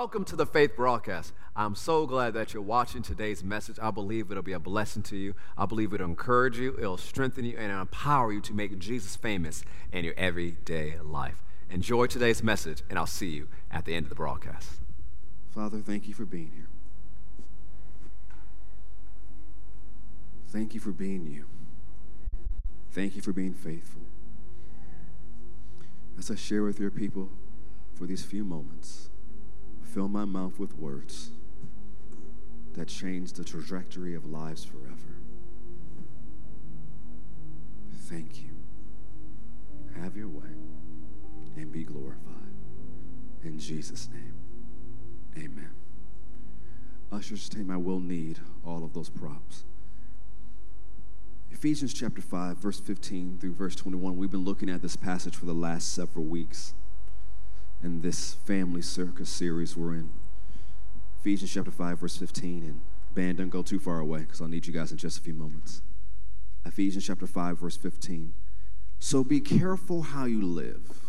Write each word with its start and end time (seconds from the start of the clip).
Welcome 0.00 0.24
to 0.26 0.36
the 0.36 0.46
Faith 0.46 0.76
Broadcast. 0.76 1.32
I'm 1.56 1.74
so 1.74 2.06
glad 2.06 2.32
that 2.34 2.54
you're 2.54 2.62
watching 2.62 3.02
today's 3.02 3.42
message. 3.42 3.80
I 3.82 3.90
believe 3.90 4.30
it'll 4.30 4.44
be 4.44 4.52
a 4.52 4.60
blessing 4.60 5.02
to 5.02 5.16
you. 5.16 5.34
I 5.56 5.66
believe 5.66 5.92
it'll 5.92 6.06
encourage 6.06 6.56
you, 6.56 6.76
it'll 6.78 6.96
strengthen 6.96 7.44
you, 7.44 7.56
and 7.58 7.72
empower 7.72 8.32
you 8.32 8.40
to 8.42 8.52
make 8.52 8.78
Jesus 8.78 9.16
famous 9.16 9.64
in 9.92 10.04
your 10.04 10.14
everyday 10.16 11.00
life. 11.00 11.42
Enjoy 11.68 12.06
today's 12.06 12.44
message, 12.44 12.84
and 12.88 12.96
I'll 12.96 13.08
see 13.08 13.30
you 13.30 13.48
at 13.72 13.86
the 13.86 13.96
end 13.96 14.04
of 14.06 14.10
the 14.10 14.14
broadcast. 14.14 14.70
Father, 15.50 15.78
thank 15.78 16.06
you 16.06 16.14
for 16.14 16.24
being 16.24 16.52
here. 16.54 16.68
Thank 20.46 20.74
you 20.74 20.80
for 20.80 20.92
being 20.92 21.26
you. 21.26 21.46
Thank 22.92 23.16
you 23.16 23.20
for 23.20 23.32
being 23.32 23.52
faithful. 23.52 24.02
As 26.16 26.30
I 26.30 26.36
share 26.36 26.62
with 26.62 26.78
your 26.78 26.92
people 26.92 27.30
for 27.96 28.06
these 28.06 28.24
few 28.24 28.44
moments, 28.44 29.10
fill 29.92 30.08
my 30.08 30.24
mouth 30.24 30.58
with 30.58 30.76
words 30.76 31.30
that 32.74 32.88
change 32.88 33.32
the 33.32 33.44
trajectory 33.44 34.14
of 34.14 34.26
lives 34.26 34.64
forever. 34.64 35.16
Thank 37.90 38.42
you. 38.42 38.50
Have 40.00 40.16
your 40.16 40.28
way 40.28 40.50
and 41.56 41.72
be 41.72 41.84
glorified. 41.84 42.34
In 43.42 43.58
Jesus' 43.58 44.08
name, 44.12 44.34
amen. 45.36 45.70
Ushers, 47.10 47.48
team, 47.48 47.70
I 47.70 47.78
will 47.78 48.00
need 48.00 48.38
all 48.64 48.84
of 48.84 48.92
those 48.92 49.08
props. 49.08 49.64
Ephesians 51.50 51.94
chapter 51.94 52.20
5, 52.20 52.58
verse 52.58 52.78
15 52.78 53.38
through 53.40 53.54
verse 53.54 53.74
21. 53.74 54.16
We've 54.16 54.30
been 54.30 54.44
looking 54.44 54.68
at 54.68 54.82
this 54.82 54.96
passage 54.96 55.34
for 55.34 55.46
the 55.46 55.54
last 55.54 55.94
several 55.94 56.26
weeks 56.26 56.74
in 57.82 58.00
this 58.00 58.34
family 58.34 58.82
circus 58.82 59.28
series 59.28 59.76
we're 59.76 59.94
in. 59.94 60.10
Ephesians 61.20 61.52
chapter 61.52 61.70
5, 61.70 62.00
verse 62.00 62.16
15. 62.16 62.64
And 62.64 62.80
band, 63.14 63.38
don't 63.38 63.48
go 63.48 63.62
too 63.62 63.78
far 63.78 64.00
away 64.00 64.20
because 64.20 64.40
I'll 64.40 64.48
need 64.48 64.66
you 64.66 64.72
guys 64.72 64.90
in 64.90 64.98
just 64.98 65.18
a 65.18 65.20
few 65.20 65.34
moments. 65.34 65.82
Ephesians 66.64 67.06
chapter 67.06 67.26
5, 67.26 67.58
verse 67.58 67.76
15. 67.76 68.34
So 68.98 69.22
be 69.22 69.40
careful 69.40 70.02
how 70.02 70.24
you 70.24 70.42
live. 70.42 71.00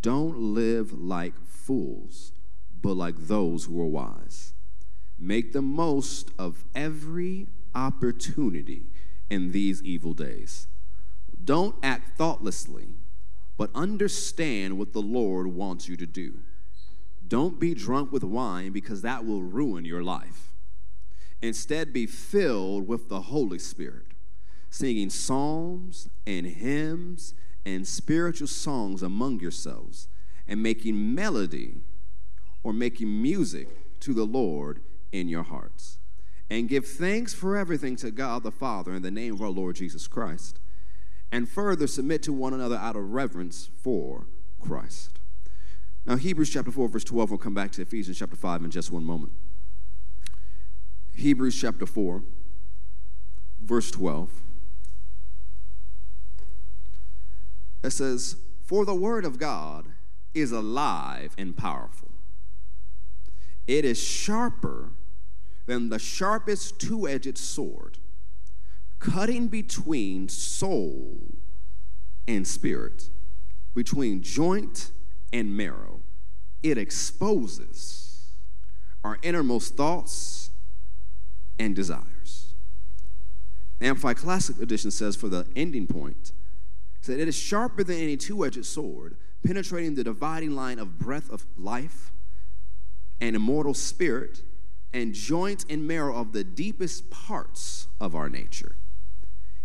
Don't 0.00 0.36
live 0.54 0.92
like 0.92 1.34
fools, 1.46 2.32
but 2.80 2.94
like 2.94 3.26
those 3.26 3.64
who 3.64 3.80
are 3.80 3.86
wise. 3.86 4.52
Make 5.18 5.52
the 5.52 5.62
most 5.62 6.30
of 6.38 6.64
every 6.74 7.46
opportunity 7.74 8.86
in 9.30 9.52
these 9.52 9.82
evil 9.82 10.12
days. 10.12 10.66
Don't 11.44 11.76
act 11.82 12.18
thoughtlessly 12.18 12.88
but 13.62 13.70
understand 13.76 14.76
what 14.76 14.92
the 14.92 15.00
Lord 15.00 15.46
wants 15.46 15.88
you 15.88 15.96
to 15.96 16.04
do. 16.04 16.40
Don't 17.28 17.60
be 17.60 17.74
drunk 17.74 18.10
with 18.10 18.24
wine 18.24 18.72
because 18.72 19.02
that 19.02 19.24
will 19.24 19.44
ruin 19.44 19.84
your 19.84 20.02
life. 20.02 20.52
Instead, 21.40 21.92
be 21.92 22.04
filled 22.04 22.88
with 22.88 23.08
the 23.08 23.20
Holy 23.20 23.60
Spirit, 23.60 24.06
singing 24.68 25.10
psalms 25.10 26.08
and 26.26 26.44
hymns 26.44 27.34
and 27.64 27.86
spiritual 27.86 28.48
songs 28.48 29.00
among 29.00 29.38
yourselves, 29.38 30.08
and 30.48 30.60
making 30.60 31.14
melody 31.14 31.82
or 32.64 32.72
making 32.72 33.22
music 33.22 33.68
to 34.00 34.12
the 34.12 34.26
Lord 34.26 34.80
in 35.12 35.28
your 35.28 35.44
hearts. 35.44 35.98
And 36.50 36.68
give 36.68 36.84
thanks 36.84 37.32
for 37.32 37.56
everything 37.56 37.94
to 37.98 38.10
God 38.10 38.42
the 38.42 38.50
Father 38.50 38.92
in 38.92 39.02
the 39.02 39.12
name 39.12 39.34
of 39.34 39.40
our 39.40 39.50
Lord 39.50 39.76
Jesus 39.76 40.08
Christ 40.08 40.58
and 41.32 41.48
further 41.48 41.86
submit 41.86 42.22
to 42.22 42.32
one 42.32 42.52
another 42.52 42.76
out 42.76 42.94
of 42.94 43.10
reverence 43.10 43.70
for 43.82 44.26
Christ. 44.60 45.18
Now, 46.04 46.16
Hebrews 46.16 46.50
chapter 46.50 46.70
4, 46.70 46.88
verse 46.88 47.04
12, 47.04 47.30
we'll 47.30 47.38
come 47.38 47.54
back 47.54 47.72
to 47.72 47.82
Ephesians 47.82 48.18
chapter 48.18 48.36
5 48.36 48.64
in 48.64 48.70
just 48.70 48.92
one 48.92 49.04
moment. 49.04 49.32
Hebrews 51.14 51.58
chapter 51.58 51.86
4, 51.86 52.22
verse 53.62 53.90
12. 53.90 54.30
It 57.82 57.90
says, 57.90 58.36
For 58.62 58.84
the 58.84 58.94
word 58.94 59.24
of 59.24 59.38
God 59.38 59.86
is 60.34 60.52
alive 60.52 61.34
and 61.38 61.56
powerful. 61.56 62.10
It 63.66 63.84
is 63.84 64.02
sharper 64.02 64.92
than 65.66 65.88
the 65.88 65.98
sharpest 65.98 66.80
two 66.80 67.08
edged 67.08 67.38
sword 67.38 67.98
cutting 69.02 69.48
between 69.48 70.28
soul 70.28 71.18
and 72.28 72.46
spirit, 72.46 73.10
between 73.74 74.22
joint 74.22 74.92
and 75.32 75.56
marrow. 75.56 76.00
It 76.62 76.78
exposes 76.78 78.34
our 79.02 79.18
innermost 79.22 79.76
thoughts 79.76 80.50
and 81.58 81.74
desires. 81.74 82.54
Amplified 83.80 84.18
Classic 84.18 84.60
Edition 84.60 84.92
says 84.92 85.16
for 85.16 85.28
the 85.28 85.48
ending 85.56 85.88
point, 85.88 86.30
said 87.00 87.18
it 87.18 87.26
is 87.26 87.34
sharper 87.34 87.82
than 87.82 87.96
any 87.96 88.16
two-edged 88.16 88.64
sword, 88.64 89.16
penetrating 89.44 89.96
the 89.96 90.04
dividing 90.04 90.52
line 90.52 90.78
of 90.78 91.00
breath 91.00 91.28
of 91.30 91.44
life 91.58 92.12
and 93.20 93.34
immortal 93.34 93.74
spirit 93.74 94.42
and 94.92 95.12
joint 95.12 95.64
and 95.68 95.88
marrow 95.88 96.14
of 96.14 96.32
the 96.32 96.44
deepest 96.44 97.10
parts 97.10 97.88
of 98.00 98.14
our 98.14 98.28
nature 98.28 98.76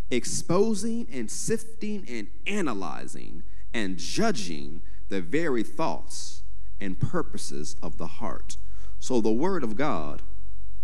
exposing 0.09 1.07
and 1.11 1.29
sifting 1.29 2.05
and 2.07 2.27
analyzing 2.45 3.43
and 3.73 3.97
judging 3.97 4.81
the 5.09 5.21
very 5.21 5.63
thoughts 5.63 6.43
and 6.79 6.99
purposes 6.99 7.75
of 7.81 7.97
the 7.97 8.07
heart. 8.07 8.57
So 8.99 9.21
the 9.21 9.31
word 9.31 9.63
of 9.63 9.75
God 9.75 10.21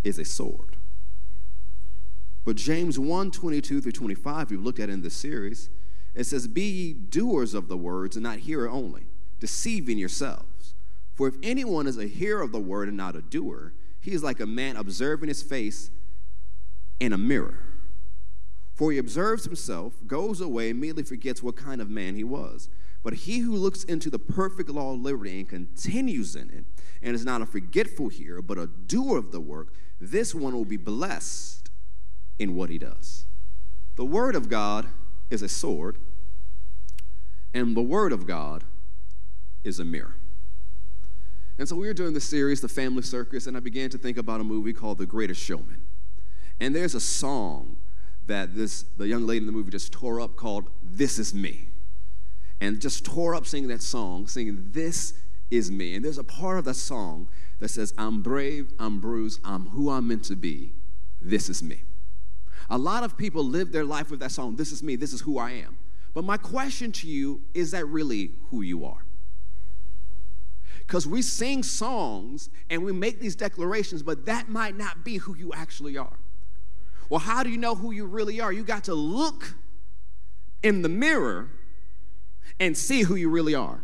is 0.02 0.18
a 0.18 0.24
sword. 0.24 0.76
But 2.44 2.56
James 2.56 2.98
1 2.98 3.30
22 3.30 3.80
through 3.80 3.92
25, 3.92 4.50
we've 4.50 4.60
looked 4.60 4.80
at 4.80 4.90
in 4.90 5.02
this 5.02 5.14
series, 5.14 5.70
it 6.14 6.24
says, 6.24 6.46
Be 6.46 6.62
ye 6.62 6.92
doers 6.92 7.54
of 7.54 7.68
the 7.68 7.76
words 7.76 8.16
and 8.16 8.22
not 8.22 8.40
hearer 8.40 8.68
only, 8.68 9.06
deceiving 9.40 9.98
yourselves. 9.98 10.74
For 11.14 11.28
if 11.28 11.36
anyone 11.42 11.86
is 11.86 11.96
a 11.96 12.06
hearer 12.06 12.42
of 12.42 12.52
the 12.52 12.60
word 12.60 12.88
and 12.88 12.96
not 12.96 13.16
a 13.16 13.22
doer, 13.22 13.72
he 14.00 14.12
is 14.12 14.22
like 14.22 14.40
a 14.40 14.46
man 14.46 14.76
observing 14.76 15.28
his 15.28 15.42
face 15.42 15.90
in 17.00 17.12
a 17.12 17.18
mirror. 17.18 17.63
For 18.74 18.90
he 18.90 18.98
observes 18.98 19.44
himself, 19.44 19.94
goes 20.06 20.40
away, 20.40 20.68
immediately 20.68 21.04
forgets 21.04 21.42
what 21.42 21.56
kind 21.56 21.80
of 21.80 21.88
man 21.88 22.16
he 22.16 22.24
was. 22.24 22.68
But 23.04 23.14
he 23.14 23.38
who 23.38 23.54
looks 23.54 23.84
into 23.84 24.10
the 24.10 24.18
perfect 24.18 24.68
law 24.68 24.94
of 24.94 25.00
liberty 25.00 25.38
and 25.38 25.48
continues 25.48 26.34
in 26.34 26.50
it, 26.50 26.64
and 27.00 27.14
is 27.14 27.24
not 27.24 27.42
a 27.42 27.46
forgetful 27.46 28.08
hearer, 28.08 28.42
but 28.42 28.58
a 28.58 28.66
doer 28.66 29.18
of 29.18 29.30
the 29.30 29.40
work, 29.40 29.72
this 30.00 30.34
one 30.34 30.54
will 30.54 30.64
be 30.64 30.76
blessed 30.76 31.70
in 32.38 32.56
what 32.56 32.70
he 32.70 32.78
does. 32.78 33.26
The 33.96 34.04
word 34.04 34.34
of 34.34 34.48
God 34.48 34.86
is 35.30 35.42
a 35.42 35.48
sword, 35.48 35.98
and 37.52 37.76
the 37.76 37.82
word 37.82 38.12
of 38.12 38.26
God 38.26 38.64
is 39.62 39.78
a 39.78 39.84
mirror. 39.84 40.16
And 41.58 41.68
so 41.68 41.76
we 41.76 41.86
were 41.86 41.94
doing 41.94 42.14
the 42.14 42.20
series, 42.20 42.60
The 42.60 42.68
Family 42.68 43.02
Circus, 43.02 43.46
and 43.46 43.56
I 43.56 43.60
began 43.60 43.88
to 43.90 43.98
think 43.98 44.18
about 44.18 44.40
a 44.40 44.44
movie 44.44 44.72
called 44.72 44.98
The 44.98 45.06
Greatest 45.06 45.40
Showman. 45.40 45.82
And 46.58 46.74
there's 46.74 46.96
a 46.96 47.00
song 47.00 47.76
that 48.26 48.54
this 48.54 48.84
the 48.96 49.06
young 49.06 49.26
lady 49.26 49.38
in 49.38 49.46
the 49.46 49.52
movie 49.52 49.70
just 49.70 49.92
tore 49.92 50.20
up 50.20 50.36
called 50.36 50.70
This 50.82 51.18
Is 51.18 51.34
Me. 51.34 51.68
And 52.60 52.80
just 52.80 53.04
tore 53.04 53.34
up 53.34 53.46
singing 53.46 53.68
that 53.68 53.82
song, 53.82 54.26
singing 54.26 54.68
This 54.70 55.14
is 55.50 55.70
me. 55.70 55.94
And 55.94 56.04
there's 56.04 56.18
a 56.18 56.24
part 56.24 56.58
of 56.58 56.64
that 56.64 56.74
song 56.74 57.28
that 57.60 57.68
says, 57.68 57.92
I'm 57.98 58.22
brave, 58.22 58.72
I'm 58.78 59.00
bruised, 59.00 59.40
I'm 59.44 59.66
who 59.66 59.90
I'm 59.90 60.08
meant 60.08 60.24
to 60.24 60.36
be. 60.36 60.72
This 61.20 61.48
is 61.48 61.62
me. 61.62 61.82
A 62.70 62.78
lot 62.78 63.02
of 63.02 63.16
people 63.16 63.44
live 63.44 63.72
their 63.72 63.84
life 63.84 64.10
with 64.10 64.20
that 64.20 64.32
song, 64.32 64.56
This 64.56 64.72
is 64.72 64.82
me, 64.82 64.96
this 64.96 65.12
is 65.12 65.20
who 65.22 65.38
I 65.38 65.52
am. 65.52 65.78
But 66.14 66.24
my 66.24 66.36
question 66.36 66.92
to 66.92 67.08
you 67.08 67.42
is 67.54 67.72
that 67.72 67.86
really 67.86 68.32
who 68.50 68.62
you 68.62 68.84
are? 68.84 69.04
Because 70.78 71.06
we 71.06 71.22
sing 71.22 71.62
songs 71.62 72.50
and 72.70 72.84
we 72.84 72.92
make 72.92 73.18
these 73.18 73.34
declarations, 73.34 74.02
but 74.02 74.26
that 74.26 74.48
might 74.48 74.76
not 74.76 75.04
be 75.04 75.16
who 75.16 75.34
you 75.34 75.52
actually 75.52 75.96
are. 75.96 76.18
Well, 77.08 77.20
how 77.20 77.42
do 77.42 77.50
you 77.50 77.58
know 77.58 77.74
who 77.74 77.92
you 77.92 78.06
really 78.06 78.40
are? 78.40 78.52
You 78.52 78.64
got 78.64 78.84
to 78.84 78.94
look 78.94 79.54
in 80.62 80.82
the 80.82 80.88
mirror 80.88 81.48
and 82.58 82.76
see 82.76 83.02
who 83.02 83.14
you 83.14 83.28
really 83.28 83.54
are. 83.54 83.82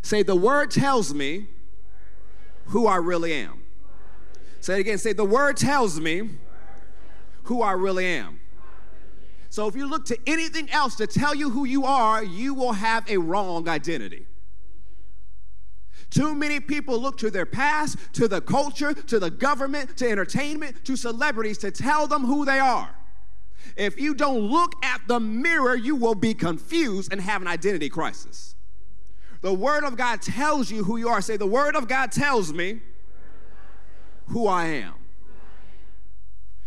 Say, 0.00 0.22
the 0.22 0.36
word 0.36 0.70
tells 0.70 1.14
me 1.14 1.46
who 2.66 2.86
I 2.86 2.96
really 2.96 3.32
am. 3.32 3.62
Say 4.60 4.74
it 4.74 4.80
again. 4.80 4.98
Say, 4.98 5.12
the 5.12 5.24
word 5.24 5.56
tells 5.56 6.00
me 6.00 6.30
who 7.44 7.62
I 7.62 7.72
really 7.72 8.06
am. 8.06 8.40
So 9.50 9.66
if 9.68 9.76
you 9.76 9.86
look 9.86 10.06
to 10.06 10.18
anything 10.26 10.70
else 10.70 10.94
to 10.96 11.06
tell 11.06 11.34
you 11.34 11.50
who 11.50 11.66
you 11.66 11.84
are, 11.84 12.24
you 12.24 12.54
will 12.54 12.72
have 12.72 13.08
a 13.10 13.18
wrong 13.18 13.68
identity. 13.68 14.26
Too 16.12 16.34
many 16.34 16.60
people 16.60 17.00
look 17.00 17.16
to 17.18 17.30
their 17.30 17.46
past, 17.46 17.96
to 18.12 18.28
the 18.28 18.42
culture, 18.42 18.92
to 18.92 19.18
the 19.18 19.30
government, 19.30 19.96
to 19.96 20.10
entertainment, 20.10 20.84
to 20.84 20.94
celebrities 20.94 21.56
to 21.58 21.70
tell 21.70 22.06
them 22.06 22.24
who 22.24 22.44
they 22.44 22.58
are. 22.58 22.94
If 23.78 23.98
you 23.98 24.14
don't 24.14 24.40
look 24.40 24.74
at 24.84 25.00
the 25.08 25.18
mirror, 25.18 25.74
you 25.74 25.96
will 25.96 26.14
be 26.14 26.34
confused 26.34 27.10
and 27.10 27.20
have 27.22 27.40
an 27.40 27.48
identity 27.48 27.88
crisis. 27.88 28.54
The 29.40 29.54
Word 29.54 29.84
of 29.84 29.96
God 29.96 30.20
tells 30.20 30.70
you 30.70 30.84
who 30.84 30.98
you 30.98 31.08
are. 31.08 31.22
Say, 31.22 31.38
The 31.38 31.46
Word 31.46 31.76
of 31.76 31.88
God 31.88 32.12
tells 32.12 32.52
me 32.52 32.80
who 34.26 34.46
I 34.46 34.66
am. 34.66 34.94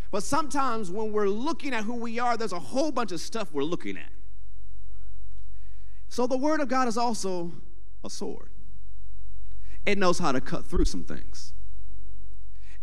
But 0.10 0.24
sometimes 0.24 0.90
when 0.90 1.12
we're 1.12 1.30
looking 1.30 1.72
at 1.72 1.84
who 1.84 1.94
we 1.94 2.18
are, 2.18 2.36
there's 2.36 2.52
a 2.52 2.60
whole 2.60 2.92
bunch 2.92 3.12
of 3.12 3.20
stuff 3.20 3.52
we're 3.52 3.64
looking 3.64 3.96
at. 3.96 4.10
So 6.10 6.26
the 6.26 6.38
Word 6.38 6.62
of 6.62 6.68
God 6.68 6.88
is 6.88 6.98
also 6.98 7.52
a 8.04 8.10
sword, 8.10 8.50
it 9.86 9.98
knows 9.98 10.20
how 10.20 10.32
to 10.32 10.42
cut 10.42 10.66
through 10.66 10.86
some 10.86 11.04
things, 11.04 11.54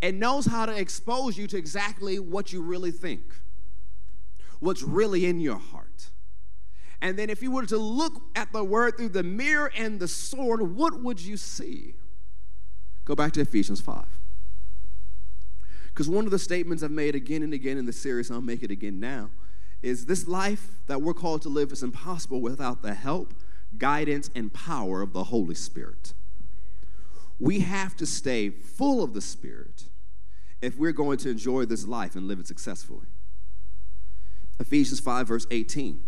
it 0.01 0.15
knows 0.15 0.47
how 0.47 0.67
to 0.67 0.77
expose 0.77 1.39
you 1.39 1.47
to 1.47 1.57
exactly 1.57 2.19
what 2.19 2.53
you 2.53 2.63
really 2.63 2.91
think, 2.91 3.23
what's 4.61 4.83
really 4.83 5.27
in 5.27 5.41
your 5.41 5.59
heart. 5.59 6.11
And 7.01 7.19
then, 7.19 7.31
if 7.31 7.43
you 7.43 7.51
were 7.51 7.67
to 7.67 7.79
look 7.79 8.23
at 8.37 8.53
the 8.53 8.63
word 8.63 8.97
through 8.97 9.09
the 9.09 9.25
mirror 9.25 9.73
and 9.77 9.99
the 9.99 10.07
sword, 10.07 10.77
what 10.77 11.03
would 11.03 11.21
you 11.21 11.37
see? 11.37 11.97
Go 13.05 13.17
back 13.17 13.33
to 13.33 13.41
Ephesians 13.41 13.81
5. 13.81 14.05
Because 15.89 16.09
one 16.09 16.25
of 16.25 16.31
the 16.31 16.39
statements 16.39 16.83
I've 16.83 16.93
made 16.93 17.17
again 17.17 17.43
and 17.43 17.53
again 17.53 17.77
in 17.77 17.87
the 17.87 17.93
series, 17.93 18.31
I'll 18.31 18.41
make 18.41 18.63
it 18.63 18.71
again 18.71 19.01
now, 19.01 19.31
is 19.83 20.07
this 20.07 20.29
life 20.29 20.79
that 20.87 21.03
we're 21.03 21.13
called 21.13 21.43
to 21.43 21.49
live 21.49 21.73
is 21.73 21.83
impossible 21.83 22.41
without 22.41 22.83
the 22.83 22.95
help, 22.95 23.35
guidance, 23.77 24.31
and 24.35 24.53
power 24.53 25.03
of 25.03 25.13
the 25.13 25.25
Holy 25.25 25.57
Spirit. 25.57 26.15
We 27.43 27.59
have 27.59 27.97
to 27.97 28.07
stay 28.07 28.51
full 28.51 29.03
of 29.03 29.15
the 29.15 29.21
Spirit 29.21 29.87
if 30.61 30.79
we're 30.79 30.93
going 30.93 31.19
to 31.19 31.31
enjoy 31.31 31.65
this 31.65 31.85
life 31.89 32.15
and 32.15 32.29
live 32.29 32.39
it 32.39 32.47
successfully. 32.47 33.09
Ephesians 34.61 35.01
5, 35.01 35.27
verse 35.27 35.47
18. 35.51 36.05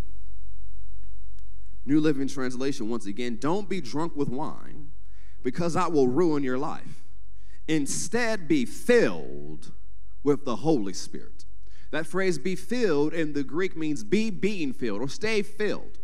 New 1.87 1.99
Living 1.99 2.29
Translation, 2.29 2.89
once 2.89 3.07
again, 3.07 3.39
don't 3.41 3.69
be 3.69 3.81
drunk 3.81 4.15
with 4.15 4.29
wine 4.29 4.93
because 5.43 5.75
that 5.75 5.91
will 5.91 6.07
ruin 6.07 6.45
your 6.45 6.57
life. 6.57 7.03
Instead, 7.67 8.47
be 8.47 8.65
filled 8.65 9.73
with 10.23 10.45
the 10.45 10.57
Holy 10.57 10.93
Spirit. 10.93 11.47
That 11.91 12.07
phrase, 12.07 12.39
be 12.39 12.55
filled, 12.55 13.13
in 13.13 13.33
the 13.33 13.43
Greek 13.43 13.77
means 13.77 14.05
be 14.05 14.31
being 14.31 14.73
filled 14.73 15.01
or 15.01 15.09
stay 15.09 15.43
filled. 15.43 15.99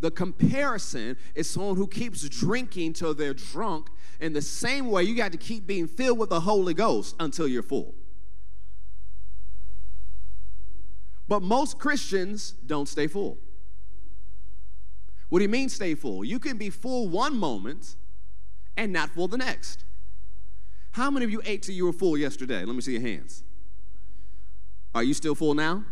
The 0.00 0.10
comparison 0.10 1.16
is 1.34 1.50
someone 1.50 1.76
who 1.76 1.86
keeps 1.86 2.28
drinking 2.28 2.92
till 2.92 3.14
they're 3.14 3.34
drunk. 3.34 3.88
In 4.20 4.32
the 4.32 4.42
same 4.42 4.90
way, 4.90 5.02
you 5.02 5.16
got 5.16 5.32
to 5.32 5.38
keep 5.38 5.66
being 5.66 5.86
filled 5.86 6.18
with 6.18 6.30
the 6.30 6.40
Holy 6.40 6.74
Ghost 6.74 7.16
until 7.18 7.48
you're 7.48 7.62
full. 7.62 7.94
But 11.26 11.42
most 11.42 11.78
Christians 11.78 12.52
don't 12.66 12.88
stay 12.88 13.06
full. 13.06 13.38
What 15.28 15.40
do 15.40 15.42
you 15.42 15.48
mean 15.48 15.68
stay 15.68 15.94
full? 15.94 16.24
You 16.24 16.38
can 16.38 16.56
be 16.56 16.70
full 16.70 17.08
one 17.08 17.36
moment 17.36 17.96
and 18.76 18.92
not 18.92 19.10
full 19.10 19.28
the 19.28 19.36
next. 19.36 19.84
How 20.92 21.10
many 21.10 21.24
of 21.24 21.30
you 21.30 21.42
ate 21.44 21.62
till 21.62 21.74
you 21.74 21.84
were 21.84 21.92
full 21.92 22.16
yesterday? 22.16 22.64
Let 22.64 22.74
me 22.74 22.80
see 22.80 22.92
your 22.92 23.02
hands. 23.02 23.42
Are 24.94 25.02
you 25.02 25.12
still 25.12 25.34
full 25.34 25.54
now? 25.54 25.84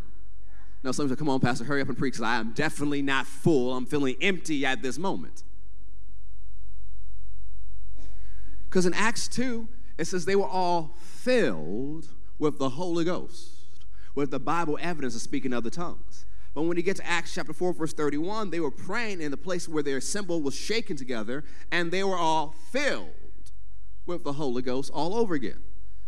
No, 0.87 0.93
some 0.93 1.09
say, 1.09 1.17
come 1.17 1.29
on, 1.29 1.41
Pastor, 1.41 1.65
hurry 1.65 1.81
up 1.81 1.89
and 1.89 1.99
preach 1.99 2.13
because 2.15 2.23
I 2.23 2.37
am 2.37 2.53
definitely 2.53 3.03
not 3.03 3.27
full. 3.27 3.75
I'm 3.75 3.87
feeling 3.87 4.15
empty 4.23 4.65
at 4.65 4.83
this 4.83 5.01
moment. 5.01 5.43
Because 8.69 8.87
in 8.87 8.95
Acts 8.95 9.27
2, 9.27 9.67
it 9.99 10.05
says 10.05 10.27
they 10.27 10.37
were 10.37 10.47
all 10.47 10.95
filled 11.01 12.07
with 12.39 12.61
the 12.61 12.69
Holy 12.69 13.05
Ghost, 13.05 13.51
with 14.15 14.31
the 14.31 14.39
Bible 14.39 14.79
evidence 14.81 15.17
of 15.17 15.23
speaking 15.23 15.53
other 15.53 15.71
tongues. 15.71 16.25
But 16.55 16.63
when 16.63 16.77
you 16.77 16.85
get 16.85 16.99
to 16.99 17.07
Acts 17.07 17.35
chapter 17.35 17.53
4, 17.53 17.73
verse 17.73 17.93
31, 17.93 18.51
they 18.51 18.61
were 18.61 18.71
praying 18.71 19.21
in 19.21 19.33
the 19.33 19.37
place 19.37 19.69
where 19.69 19.83
their 19.83 20.01
symbol 20.01 20.41
was 20.41 20.55
shaken 20.55 20.97
together, 20.97 21.43
and 21.73 21.91
they 21.91 22.05
were 22.05 22.17
all 22.17 22.55
filled 22.71 23.11
with 24.07 24.23
the 24.23 24.35
Holy 24.35 24.63
Ghost 24.63 24.93
all 24.95 25.17
over 25.17 25.35
again. 25.35 25.59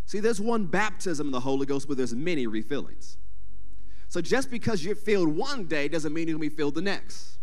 See, 0.07 0.21
there's 0.21 0.41
one 0.41 0.67
baptism 0.67 1.27
in 1.27 1.33
the 1.33 1.41
Holy 1.41 1.67
Ghost, 1.67 1.89
but 1.89 1.97
there's 1.97 2.15
many 2.15 2.47
refillings. 2.47 3.17
So 4.09 4.21
just 4.21 4.51
because 4.51 4.85
you're 4.85 4.97
filled 4.97 5.29
one 5.29 5.67
day 5.67 5.89
doesn't 5.89 6.13
mean 6.13 6.29
you're 6.29 6.39
gonna 6.39 6.51
be 6.51 6.55
filled 6.55 6.75
the 6.75 6.83
next. 6.83 7.39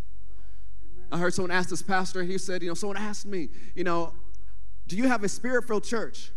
I 1.11 1.17
heard 1.17 1.33
someone 1.33 1.51
ask 1.51 1.69
this 1.69 1.81
pastor, 1.81 2.23
he 2.23 2.37
said, 2.37 2.63
you 2.63 2.69
know, 2.69 2.73
someone 2.73 2.97
asked 2.97 3.25
me, 3.25 3.49
you 3.75 3.83
know, 3.83 4.13
do 4.87 4.95
you 4.95 5.07
have 5.07 5.23
a 5.23 5.29
spirit 5.29 5.67
filled 5.67 5.83
church? 5.83 6.31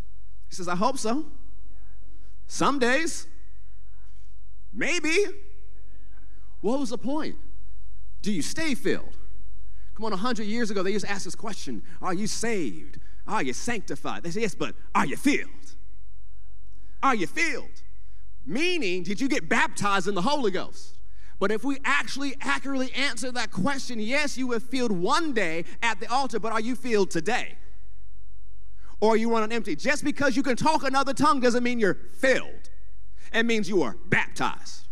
He 0.48 0.54
says, 0.54 0.68
I 0.68 0.76
hope 0.76 0.98
so. 0.98 1.26
Some 2.46 2.78
days, 2.78 3.26
maybe. 4.72 5.14
What 6.60 6.80
was 6.80 6.90
the 6.90 6.98
point? 6.98 7.36
Do 8.22 8.32
you 8.32 8.42
stay 8.42 8.74
filled? 8.74 9.16
Come 9.94 10.06
on, 10.06 10.12
100 10.12 10.44
years 10.44 10.70
ago, 10.70 10.82
they 10.82 10.92
used 10.92 11.04
to 11.04 11.10
ask 11.10 11.24
this 11.24 11.34
question 11.34 11.82
Are 12.00 12.14
you 12.14 12.26
saved? 12.26 12.98
Are 13.26 13.42
you 13.42 13.52
sanctified? 13.52 14.22
They 14.22 14.30
say, 14.30 14.42
Yes, 14.42 14.54
but 14.54 14.74
are 14.94 15.06
you 15.06 15.16
filled? 15.16 15.74
Are 17.02 17.14
you 17.14 17.26
filled? 17.26 17.82
Meaning, 18.48 19.02
did 19.02 19.20
you 19.20 19.28
get 19.28 19.46
baptized 19.46 20.08
in 20.08 20.14
the 20.14 20.22
Holy 20.22 20.50
Ghost? 20.50 20.94
But 21.38 21.52
if 21.52 21.62
we 21.62 21.78
actually 21.84 22.34
accurately 22.40 22.90
answer 22.94 23.30
that 23.32 23.52
question, 23.52 24.00
yes, 24.00 24.38
you 24.38 24.48
were 24.48 24.58
filled 24.58 24.90
one 24.90 25.34
day 25.34 25.66
at 25.82 26.00
the 26.00 26.10
altar, 26.10 26.40
but 26.40 26.50
are 26.50 26.60
you 26.60 26.74
filled 26.74 27.10
today? 27.10 27.58
Or 29.00 29.12
are 29.12 29.16
you 29.16 29.30
running 29.30 29.52
empty? 29.52 29.76
Just 29.76 30.02
because 30.02 30.34
you 30.34 30.42
can 30.42 30.56
talk 30.56 30.82
another 30.82 31.12
tongue 31.12 31.40
doesn't 31.40 31.62
mean 31.62 31.78
you're 31.78 31.98
filled. 32.18 32.70
It 33.34 33.44
means 33.44 33.68
you 33.68 33.82
are 33.82 33.96
baptized. 34.06 34.88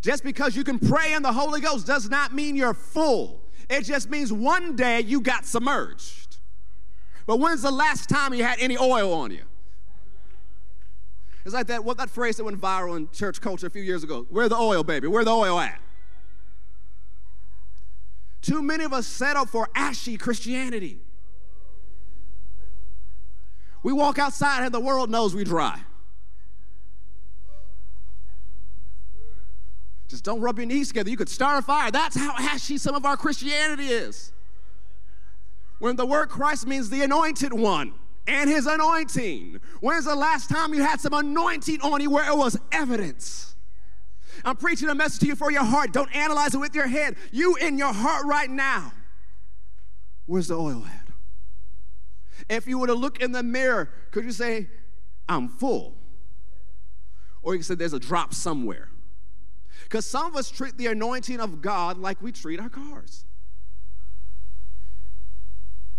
Just 0.00 0.22
because 0.22 0.54
you 0.54 0.62
can 0.62 0.78
pray 0.78 1.14
in 1.14 1.22
the 1.22 1.32
Holy 1.32 1.60
Ghost 1.60 1.88
does 1.88 2.08
not 2.08 2.32
mean 2.32 2.54
you're 2.54 2.72
full. 2.72 3.42
It 3.68 3.82
just 3.82 4.08
means 4.08 4.32
one 4.32 4.76
day 4.76 5.00
you 5.00 5.20
got 5.20 5.44
submerged. 5.44 6.36
But 7.26 7.40
when's 7.40 7.62
the 7.62 7.72
last 7.72 8.08
time 8.08 8.32
you 8.32 8.44
had 8.44 8.60
any 8.60 8.78
oil 8.78 9.12
on 9.12 9.32
you? 9.32 9.42
It's 11.48 11.54
like 11.54 11.68
that, 11.68 11.82
what 11.82 11.96
that 11.96 12.10
phrase 12.10 12.36
that 12.36 12.44
went 12.44 12.60
viral 12.60 12.94
in 12.94 13.08
church 13.10 13.40
culture 13.40 13.68
a 13.68 13.70
few 13.70 13.80
years 13.80 14.04
ago. 14.04 14.26
Where 14.28 14.50
the 14.50 14.56
oil, 14.56 14.84
baby? 14.84 15.08
Where 15.08 15.24
the 15.24 15.30
oil 15.30 15.58
at? 15.58 15.80
Too 18.42 18.60
many 18.60 18.84
of 18.84 18.92
us 18.92 19.06
settle 19.06 19.46
for 19.46 19.66
ashy 19.74 20.18
Christianity. 20.18 20.98
We 23.82 23.94
walk 23.94 24.18
outside 24.18 24.62
and 24.62 24.74
the 24.74 24.80
world 24.80 25.08
knows 25.08 25.34
we 25.34 25.42
dry. 25.42 25.80
Just 30.08 30.24
don't 30.24 30.42
rub 30.42 30.58
your 30.58 30.66
knees 30.66 30.88
together. 30.88 31.08
You 31.08 31.16
could 31.16 31.30
start 31.30 31.60
a 31.60 31.62
fire. 31.62 31.90
That's 31.90 32.14
how 32.14 32.34
ashy 32.38 32.76
some 32.76 32.94
of 32.94 33.06
our 33.06 33.16
Christianity 33.16 33.86
is. 33.86 34.34
When 35.78 35.96
the 35.96 36.04
word 36.04 36.28
Christ 36.28 36.66
means 36.66 36.90
the 36.90 37.00
anointed 37.00 37.54
one 37.54 37.94
and 38.28 38.48
his 38.48 38.66
anointing. 38.66 39.58
When's 39.80 40.04
the 40.04 40.14
last 40.14 40.48
time 40.50 40.74
you 40.74 40.82
had 40.82 41.00
some 41.00 41.14
anointing 41.14 41.80
on 41.80 42.00
you 42.00 42.10
where 42.10 42.30
it 42.30 42.36
was 42.36 42.58
evidence? 42.70 43.56
I'm 44.44 44.56
preaching 44.56 44.88
a 44.88 44.94
message 44.94 45.20
to 45.20 45.26
you 45.26 45.34
for 45.34 45.50
your 45.50 45.64
heart. 45.64 45.92
Don't 45.92 46.14
analyze 46.14 46.54
it 46.54 46.58
with 46.58 46.74
your 46.74 46.86
head. 46.86 47.16
You 47.32 47.56
in 47.56 47.78
your 47.78 47.92
heart 47.92 48.26
right 48.26 48.48
now. 48.48 48.92
Where's 50.26 50.48
the 50.48 50.54
oil 50.54 50.84
at? 50.86 51.08
If 52.48 52.66
you 52.66 52.78
were 52.78 52.86
to 52.86 52.94
look 52.94 53.20
in 53.20 53.32
the 53.32 53.42
mirror, 53.42 53.90
could 54.10 54.24
you 54.24 54.30
say, 54.30 54.68
I'm 55.28 55.48
full? 55.48 55.96
Or 57.42 57.54
you 57.54 57.58
can 57.58 57.64
say, 57.64 57.74
there's 57.74 57.94
a 57.94 57.98
drop 57.98 58.34
somewhere. 58.34 58.90
Because 59.84 60.06
some 60.06 60.26
of 60.26 60.36
us 60.36 60.50
treat 60.50 60.76
the 60.76 60.86
anointing 60.86 61.40
of 61.40 61.62
God 61.62 61.98
like 61.98 62.20
we 62.22 62.30
treat 62.30 62.60
our 62.60 62.68
cars. 62.68 63.24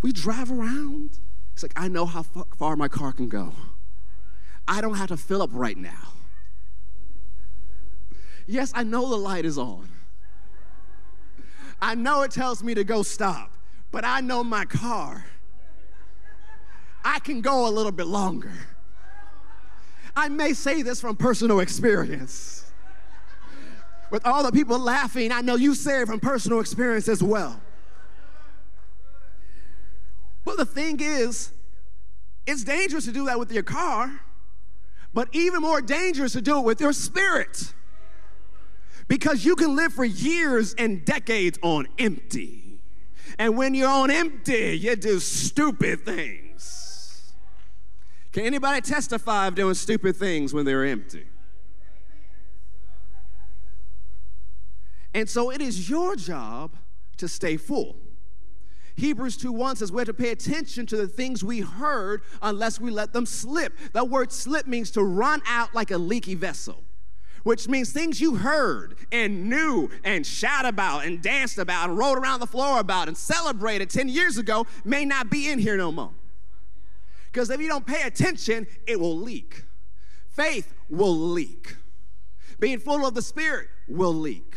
We 0.01 0.11
drive 0.11 0.51
around. 0.51 1.19
It's 1.59 1.63
like, 1.63 1.73
I 1.75 1.89
know 1.89 2.05
how 2.05 2.23
far 2.23 2.77
my 2.77 2.87
car 2.87 3.11
can 3.11 3.27
go. 3.27 3.51
I 4.65 4.79
don't 4.79 4.95
have 4.95 5.09
to 5.09 5.17
fill 5.17 5.41
up 5.41 5.49
right 5.51 5.75
now. 5.75 6.13
Yes, 8.47 8.71
I 8.73 8.83
know 8.83 9.09
the 9.09 9.17
light 9.17 9.43
is 9.43 9.57
on. 9.57 9.89
I 11.81 11.95
know 11.95 12.21
it 12.21 12.31
tells 12.31 12.63
me 12.63 12.75
to 12.75 12.85
go 12.85 13.03
stop, 13.03 13.51
but 13.91 14.05
I 14.05 14.21
know 14.21 14.41
my 14.41 14.63
car. 14.63 15.25
I 17.03 17.19
can 17.19 17.41
go 17.41 17.67
a 17.67 17.71
little 17.71 17.91
bit 17.91 18.07
longer. 18.07 18.53
I 20.15 20.29
may 20.29 20.53
say 20.53 20.81
this 20.81 21.01
from 21.01 21.17
personal 21.17 21.59
experience 21.59 22.71
with 24.11 24.25
all 24.25 24.43
the 24.43 24.51
people 24.53 24.79
laughing, 24.79 25.33
I 25.33 25.41
know 25.41 25.55
you 25.55 25.75
say 25.75 26.03
it 26.03 26.07
from 26.07 26.21
personal 26.21 26.61
experience 26.61 27.09
as 27.09 27.21
well. 27.21 27.59
But 30.49 30.57
the 30.57 30.65
thing 30.65 30.99
is, 30.99 31.51
it's 32.47 32.63
dangerous 32.63 33.05
to 33.05 33.11
do 33.11 33.25
that 33.25 33.37
with 33.37 33.51
your 33.51 33.61
car, 33.61 34.19
but 35.13 35.29
even 35.31 35.61
more 35.61 35.79
dangerous 35.79 36.31
to 36.31 36.41
do 36.41 36.57
it 36.57 36.63
with 36.63 36.81
your 36.81 36.91
spirit. 36.91 37.71
Because 39.07 39.45
you 39.45 39.55
can 39.55 39.75
live 39.75 39.93
for 39.93 40.03
years 40.03 40.73
and 40.73 41.05
decades 41.05 41.59
on 41.61 41.87
empty. 41.99 42.81
And 43.37 43.57
when 43.57 43.75
you're 43.75 43.91
on 43.91 44.09
empty, 44.09 44.75
you 44.75 44.95
do 44.95 45.19
stupid 45.19 46.03
things. 46.03 47.31
Can 48.31 48.43
anybody 48.43 48.81
testify 48.81 49.45
of 49.45 49.53
doing 49.53 49.75
stupid 49.75 50.15
things 50.15 50.51
when 50.51 50.65
they're 50.65 50.85
empty? 50.85 51.27
And 55.13 55.29
so 55.29 55.51
it 55.51 55.61
is 55.61 55.87
your 55.91 56.15
job 56.15 56.75
to 57.17 57.27
stay 57.27 57.55
full. 57.55 57.97
Hebrews 58.99 59.37
2 59.37 59.51
1 59.51 59.77
says 59.77 59.91
we 59.91 59.99
have 59.99 60.07
to 60.07 60.13
pay 60.13 60.29
attention 60.29 60.85
to 60.87 60.97
the 60.97 61.07
things 61.07 61.43
we 61.43 61.61
heard 61.61 62.21
unless 62.41 62.79
we 62.79 62.91
let 62.91 63.13
them 63.13 63.25
slip. 63.25 63.73
That 63.93 64.09
word 64.09 64.31
slip 64.31 64.67
means 64.67 64.91
to 64.91 65.03
run 65.03 65.41
out 65.47 65.73
like 65.73 65.91
a 65.91 65.97
leaky 65.97 66.35
vessel 66.35 66.83
which 67.43 67.67
means 67.67 67.91
things 67.91 68.19
you 68.19 68.35
heard 68.35 68.95
and 69.11 69.49
knew 69.49 69.89
and 70.03 70.25
shout 70.25 70.65
about 70.65 71.05
and 71.05 71.21
danced 71.21 71.57
about 71.57 71.89
and 71.89 71.97
rolled 71.97 72.17
around 72.17 72.39
the 72.39 72.47
floor 72.47 72.79
about 72.79 73.07
and 73.07 73.17
celebrated 73.17 73.89
10 73.89 74.09
years 74.09 74.37
ago 74.37 74.65
may 74.83 75.05
not 75.05 75.29
be 75.29 75.49
in 75.49 75.59
here 75.59 75.77
no 75.77 75.91
more. 75.91 76.11
Because 77.31 77.49
if 77.49 77.61
you 77.61 77.67
don't 77.67 77.85
pay 77.85 78.01
attention, 78.03 78.67
it 78.87 78.99
will 78.99 79.17
leak. 79.17 79.63
Faith 80.29 80.73
will 80.89 81.17
leak. 81.17 81.75
Being 82.59 82.79
full 82.79 83.05
of 83.05 83.13
the 83.13 83.21
Spirit 83.21 83.67
will 83.87 84.13
leak. 84.13 84.55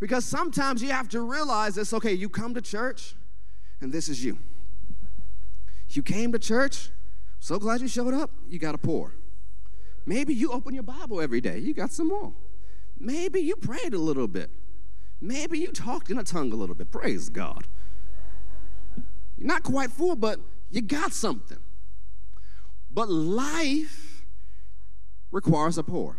Because 0.00 0.24
sometimes 0.24 0.82
you 0.82 0.90
have 0.90 1.08
to 1.10 1.20
realize 1.20 1.74
this 1.74 1.92
okay, 1.92 2.12
you 2.12 2.28
come 2.28 2.54
to 2.54 2.60
church, 2.60 3.14
and 3.84 3.92
this 3.92 4.08
is 4.08 4.24
you. 4.24 4.38
You 5.90 6.02
came 6.02 6.32
to 6.32 6.38
church, 6.38 6.88
so 7.38 7.58
glad 7.58 7.82
you 7.82 7.86
showed 7.86 8.14
up, 8.14 8.30
you 8.48 8.58
got 8.58 8.74
a 8.74 8.78
pour. 8.78 9.14
Maybe 10.06 10.34
you 10.34 10.50
open 10.50 10.74
your 10.74 10.82
Bible 10.82 11.20
every 11.20 11.42
day, 11.42 11.58
you 11.58 11.74
got 11.74 11.92
some 11.92 12.08
more. 12.08 12.32
Maybe 12.98 13.40
you 13.40 13.56
prayed 13.56 13.92
a 13.92 13.98
little 13.98 14.26
bit. 14.26 14.50
Maybe 15.20 15.58
you 15.58 15.68
talked 15.68 16.10
in 16.10 16.18
a 16.18 16.24
tongue 16.24 16.50
a 16.52 16.56
little 16.56 16.74
bit. 16.74 16.90
Praise 16.90 17.28
God. 17.28 17.66
You're 19.36 19.48
not 19.48 19.62
quite 19.62 19.90
full, 19.90 20.16
but 20.16 20.40
you 20.70 20.80
got 20.80 21.12
something. 21.12 21.58
But 22.90 23.10
life 23.10 24.24
requires 25.30 25.76
a 25.76 25.82
pour. 25.82 26.16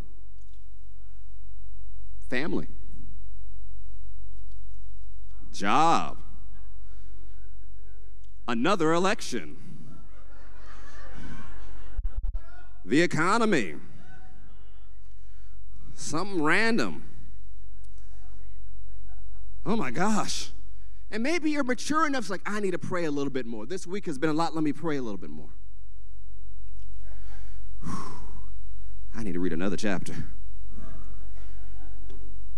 Family, 2.30 2.68
job, 5.52 6.18
another 8.48 8.94
election, 8.94 9.58
the 12.84 13.02
economy, 13.02 13.76
something 15.96 16.42
random. 16.42 17.04
Oh 19.66 19.76
my 19.76 19.90
gosh. 19.90 20.52
And 21.12 21.24
maybe 21.24 21.50
you're 21.50 21.64
mature 21.64 22.06
enough, 22.06 22.24
it's 22.24 22.30
like, 22.30 22.42
I 22.46 22.60
need 22.60 22.72
to 22.72 22.80
pray 22.80 23.06
a 23.06 23.12
little 23.12 23.32
bit 23.32 23.46
more. 23.46 23.66
This 23.66 23.88
week 23.88 24.06
has 24.06 24.18
been 24.18 24.30
a 24.30 24.34
lot, 24.34 24.54
let 24.54 24.64
me 24.64 24.74
pray 24.74 24.98
a 24.98 25.02
little 25.02 25.18
bit 25.18 25.30
more. 25.30 25.50
I 29.16 29.24
need 29.24 29.34
to 29.34 29.40
read 29.40 29.54
another 29.54 29.78
chapter. 29.78 30.14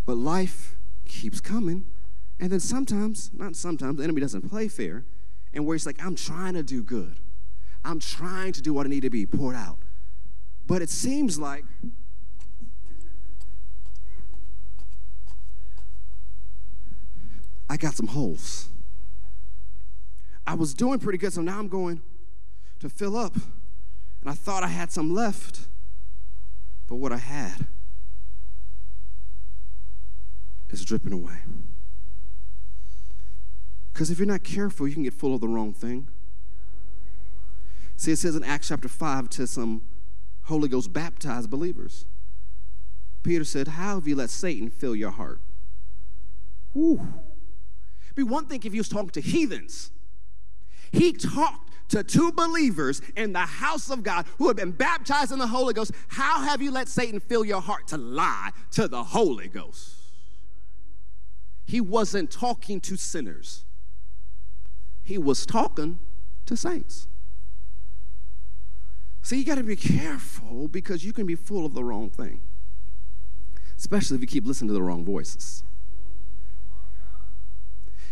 But 0.06 0.16
life 0.16 0.76
keeps 1.06 1.40
coming, 1.40 1.86
and 2.40 2.52
then 2.52 2.60
sometimes, 2.60 3.30
not 3.34 3.56
sometimes, 3.56 3.98
the 3.98 4.04
enemy 4.04 4.22
doesn't 4.22 4.50
play 4.50 4.68
fair, 4.68 5.06
and 5.54 5.66
where 5.66 5.76
it's 5.76 5.86
like, 5.86 6.04
I'm 6.04 6.16
trying 6.16 6.54
to 6.54 6.64
do 6.64 6.84
good. 6.84 7.18
I'm 7.84 8.00
trying 8.00 8.52
to 8.54 8.62
do 8.62 8.74
what 8.74 8.86
I 8.86 8.90
need 8.90 9.02
to 9.02 9.10
be 9.10 9.26
poured 9.26 9.56
out. 9.56 9.78
But 10.66 10.82
it 10.82 10.90
seems 10.90 11.40
like 11.40 11.64
I 17.70 17.78
got 17.78 17.94
some 17.94 18.08
holes. 18.08 18.70
I 20.46 20.54
was 20.54 20.74
doing 20.74 21.00
pretty 21.00 21.18
good, 21.18 21.34
so 21.34 21.42
now 21.42 21.60
I'm 21.60 21.68
going 21.68 22.02
to 22.80 22.90
fill 22.90 23.18
up. 23.18 23.36
And 23.36 24.30
I 24.30 24.34
thought 24.34 24.64
I 24.64 24.68
had 24.68 24.92
some 24.92 25.14
left, 25.14 25.68
but 26.88 26.96
what 26.96 27.12
I 27.12 27.18
had 27.18 27.68
is 30.70 30.84
dripping 30.84 31.14
away. 31.14 31.40
Because 33.98 34.12
if 34.12 34.20
you're 34.20 34.28
not 34.28 34.44
careful, 34.44 34.88
you 34.88 34.94
can 34.94 35.02
get 35.02 35.16
full 35.16 35.34
of 35.34 35.42
the 35.42 35.48
wrong 35.48 35.74
thing. 35.74 36.08
See, 37.96 38.12
it 38.12 38.20
says 38.20 38.36
in 38.36 38.44
Acts 38.44 38.68
chapter 38.68 38.88
5 38.88 39.28
to 39.30 39.48
some 39.48 39.82
Holy 40.44 40.70
Ghost 40.70 40.94
baptized 40.94 41.50
believers. 41.50 42.06
Peter 43.24 43.44
said, 43.44 43.70
How 43.70 43.96
have 43.96 44.08
you 44.08 44.16
let 44.16 44.30
Satan 44.30 44.70
fill 44.70 44.96
your 44.96 45.10
heart? 45.10 45.42
Whew. 46.74 47.12
Be 48.14 48.22
one 48.22 48.46
thing 48.46 48.62
if 48.64 48.72
he 48.72 48.78
was 48.78 48.88
talking 48.88 49.10
to 49.10 49.20
heathens. 49.20 49.90
He 50.92 51.12
talked 51.12 51.72
to 51.90 52.04
two 52.04 52.32
believers 52.32 53.02
in 53.16 53.34
the 53.34 53.40
house 53.40 53.90
of 53.90 54.04
God 54.04 54.28
who 54.38 54.48
had 54.48 54.58
been 54.58 54.74
baptized 54.74 55.32
in 55.32 55.40
the 55.40 55.48
Holy 55.48 55.74
Ghost. 55.74 55.92
How 56.10 56.44
have 56.44 56.62
you 56.62 56.70
let 56.70 56.88
Satan 56.88 57.20
fill 57.20 57.44
your 57.44 57.62
heart 57.62 57.88
to 57.88 57.98
lie 57.98 58.52
to 58.74 58.88
the 58.88 59.06
Holy 59.06 59.48
Ghost? 59.48 59.96
He 61.66 61.82
wasn't 61.82 62.30
talking 62.30 62.80
to 62.82 62.96
sinners, 62.96 63.64
he 65.08 65.18
was 65.18 65.46
talking 65.46 66.00
to 66.46 66.58
saints. 66.58 67.08
See, 69.22 69.38
you 69.38 69.46
got 69.46 69.56
to 69.56 69.64
be 69.64 69.78
careful 69.78 70.68
because 70.68 71.06
you 71.06 71.14
can 71.14 71.26
be 71.26 71.36
full 71.36 71.66
of 71.66 71.74
the 71.74 71.82
wrong 71.82 72.10
thing, 72.10 72.42
especially 73.78 74.16
if 74.16 74.22
you 74.22 74.28
keep 74.28 74.46
listening 74.46 74.68
to 74.68 74.74
the 74.74 74.84
wrong 74.84 75.06
voices. 75.06 75.64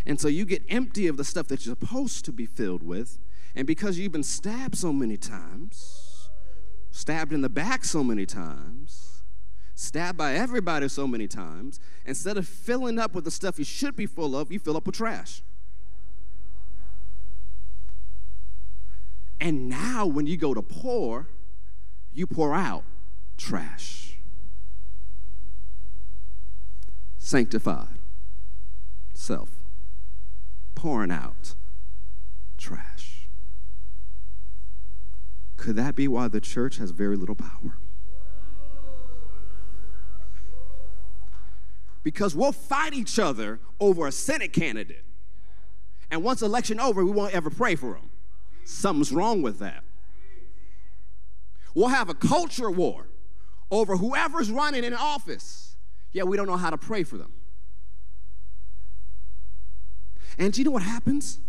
And 0.05 0.21
so 0.21 0.29
you 0.29 0.45
get 0.45 0.63
empty 0.69 1.07
of 1.07 1.17
the 1.17 1.25
stuff 1.25 1.47
that 1.47 1.65
you're 1.65 1.75
supposed 1.77 2.23
to 2.25 2.31
be 2.31 2.45
filled 2.45 2.81
with. 2.81 3.19
And 3.55 3.67
because 3.67 3.99
you've 3.99 4.13
been 4.13 4.23
stabbed 4.23 4.77
so 4.77 4.93
many 4.93 5.17
times, 5.17 6.29
stabbed 6.91 7.33
in 7.33 7.41
the 7.41 7.49
back 7.49 7.83
so 7.83 8.05
many 8.05 8.25
times, 8.25 9.21
stabbed 9.73 10.17
by 10.17 10.35
everybody 10.35 10.87
so 10.87 11.07
many 11.07 11.27
times, 11.27 11.81
instead 12.05 12.37
of 12.37 12.47
filling 12.47 12.99
up 12.99 13.13
with 13.13 13.25
the 13.25 13.31
stuff 13.31 13.59
you 13.59 13.65
should 13.65 13.97
be 13.97 14.05
full 14.05 14.33
of, 14.33 14.49
you 14.49 14.59
fill 14.59 14.77
up 14.77 14.85
with 14.85 14.95
trash. 14.95 15.41
And 19.39 19.69
now, 19.69 20.05
when 20.05 20.27
you 20.27 20.37
go 20.37 20.53
to 20.53 20.61
pour, 20.61 21.27
you 22.13 22.25
pour 22.25 22.53
out 22.53 22.83
trash. 23.37 24.17
Sanctified 27.17 27.99
self, 29.13 29.49
pouring 30.75 31.11
out 31.11 31.55
trash. 32.57 33.27
Could 35.57 35.75
that 35.77 35.95
be 35.95 36.07
why 36.07 36.27
the 36.27 36.41
church 36.41 36.77
has 36.77 36.91
very 36.91 37.15
little 37.15 37.35
power? 37.35 37.77
Because 42.03 42.35
we'll 42.35 42.51
fight 42.51 42.93
each 42.93 43.17
other 43.17 43.59
over 43.79 44.05
a 44.05 44.11
Senate 44.11 44.53
candidate. 44.53 45.03
And 46.11 46.23
once 46.23 46.43
election 46.43 46.79
over, 46.79 47.03
we 47.03 47.09
won't 47.09 47.33
ever 47.33 47.49
pray 47.49 47.75
for 47.75 47.93
them. 47.93 48.11
Something's 48.65 49.11
wrong 49.11 49.43
with 49.43 49.59
that. 49.59 49.83
We'll 51.75 51.89
have 51.89 52.09
a 52.09 52.15
culture 52.15 52.71
war 52.71 53.07
over 53.69 53.97
whoever's 53.97 54.49
running 54.49 54.83
in 54.83 54.93
office, 54.93 55.75
yet 56.11 56.27
we 56.27 56.35
don't 56.35 56.47
know 56.47 56.57
how 56.57 56.71
to 56.71 56.77
pray 56.77 57.03
for 57.03 57.17
them. 57.17 57.31
And 60.37 60.51
do 60.51 60.59
you 60.59 60.65
know 60.65 60.71
what 60.71 60.81
happens? 60.81 61.39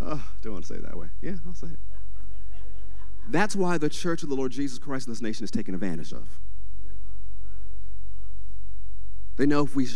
Oh, 0.00 0.22
don't 0.40 0.54
want 0.54 0.64
to 0.64 0.74
say 0.74 0.78
it 0.78 0.84
that 0.84 0.96
way. 0.96 1.08
Yeah, 1.20 1.34
I'll 1.46 1.54
say 1.54 1.68
it. 1.68 1.78
That's 3.28 3.54
why 3.54 3.76
the 3.76 3.88
church 3.88 4.22
of 4.22 4.28
the 4.28 4.34
Lord 4.36 4.52
Jesus 4.52 4.78
Christ 4.78 5.08
in 5.08 5.12
this 5.12 5.20
nation 5.20 5.44
is 5.44 5.50
taken 5.50 5.74
advantage 5.74 6.12
of. 6.12 6.40
They 9.36 9.46
know 9.46 9.64
if 9.64 9.76
we 9.76 9.88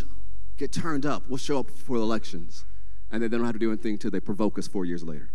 get 0.58 0.72
turned 0.72 1.06
up, 1.06 1.28
we'll 1.28 1.38
show 1.38 1.60
up 1.60 1.70
for 1.70 1.96
elections 1.96 2.64
and 3.10 3.22
then 3.22 3.30
they 3.30 3.36
don't 3.36 3.46
have 3.46 3.54
to 3.54 3.58
do 3.58 3.70
anything 3.70 3.92
until 3.92 4.10
they 4.10 4.20
provoke 4.20 4.58
us 4.58 4.68
four 4.68 4.84
years 4.84 5.02
later. 5.02 5.30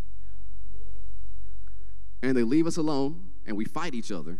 And 2.22 2.36
they 2.36 2.44
leave 2.44 2.68
us 2.68 2.78
alone, 2.78 3.22
and 3.46 3.58
we 3.58 3.66
fight 3.66 3.94
each 3.94 4.12
other, 4.12 4.40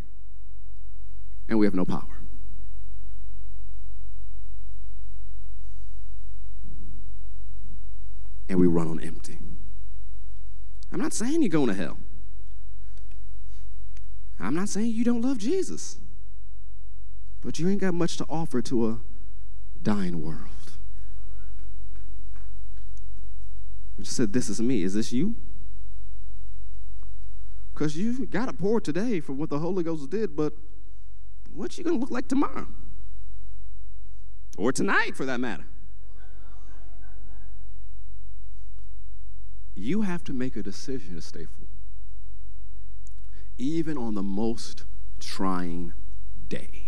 and 1.48 1.58
we 1.58 1.66
have 1.66 1.74
no 1.74 1.84
power. 1.84 2.20
And 8.48 8.60
we 8.60 8.66
run 8.66 8.88
on 8.88 9.00
empty. 9.00 9.38
I'm 10.92 11.00
not 11.00 11.12
saying 11.12 11.42
you're 11.42 11.50
going 11.50 11.68
to 11.68 11.74
hell. 11.74 11.98
I'm 14.38 14.54
not 14.54 14.68
saying 14.68 14.92
you 14.92 15.04
don't 15.04 15.22
love 15.22 15.38
Jesus. 15.38 15.98
But 17.40 17.58
you 17.58 17.68
ain't 17.68 17.80
got 17.80 17.94
much 17.94 18.16
to 18.18 18.24
offer 18.28 18.62
to 18.62 18.88
a 18.88 19.00
dying 19.82 20.22
world. 20.22 20.55
Just 24.06 24.18
said, 24.18 24.32
This 24.32 24.48
is 24.48 24.62
me. 24.62 24.84
Is 24.84 24.94
this 24.94 25.12
you? 25.12 25.34
Because 27.74 27.96
you 27.96 28.24
got 28.26 28.48
a 28.48 28.52
pour 28.52 28.80
today 28.80 29.18
for 29.18 29.32
what 29.32 29.50
the 29.50 29.58
Holy 29.58 29.82
Ghost 29.82 30.08
did, 30.10 30.36
but 30.36 30.52
what's 31.52 31.76
you 31.76 31.82
going 31.82 31.96
to 31.96 32.00
look 32.00 32.12
like 32.12 32.28
tomorrow? 32.28 32.68
Or 34.56 34.70
tonight, 34.70 35.16
for 35.16 35.24
that 35.24 35.40
matter. 35.40 35.64
You 39.74 40.02
have 40.02 40.22
to 40.24 40.32
make 40.32 40.54
a 40.54 40.62
decision 40.62 41.16
to 41.16 41.20
stay 41.20 41.44
full, 41.44 41.66
even 43.58 43.98
on 43.98 44.14
the 44.14 44.22
most 44.22 44.84
trying 45.18 45.94
day. 46.46 46.85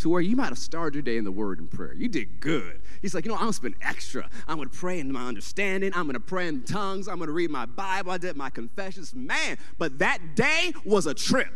To 0.00 0.08
where 0.08 0.22
you 0.22 0.34
might 0.34 0.48
have 0.48 0.58
started 0.58 0.94
your 0.94 1.02
day 1.02 1.18
in 1.18 1.24
the 1.24 1.32
word 1.32 1.58
and 1.58 1.70
prayer. 1.70 1.92
You 1.92 2.08
did 2.08 2.40
good. 2.40 2.80
He's 3.02 3.14
like, 3.14 3.26
you 3.26 3.30
know, 3.30 3.36
I'm 3.36 3.42
gonna 3.42 3.52
spend 3.52 3.74
extra. 3.82 4.28
I'm 4.48 4.56
gonna 4.56 4.70
pray 4.70 4.98
in 4.98 5.12
my 5.12 5.26
understanding. 5.26 5.92
I'm 5.94 6.06
gonna 6.06 6.18
pray 6.18 6.48
in 6.48 6.62
tongues. 6.62 7.06
I'm 7.06 7.18
gonna 7.18 7.32
read 7.32 7.50
my 7.50 7.66
Bible. 7.66 8.10
I 8.10 8.18
did 8.18 8.34
my 8.34 8.48
confessions. 8.48 9.14
Man, 9.14 9.58
but 9.78 9.98
that 9.98 10.34
day 10.34 10.72
was 10.86 11.06
a 11.06 11.12
trip. 11.12 11.52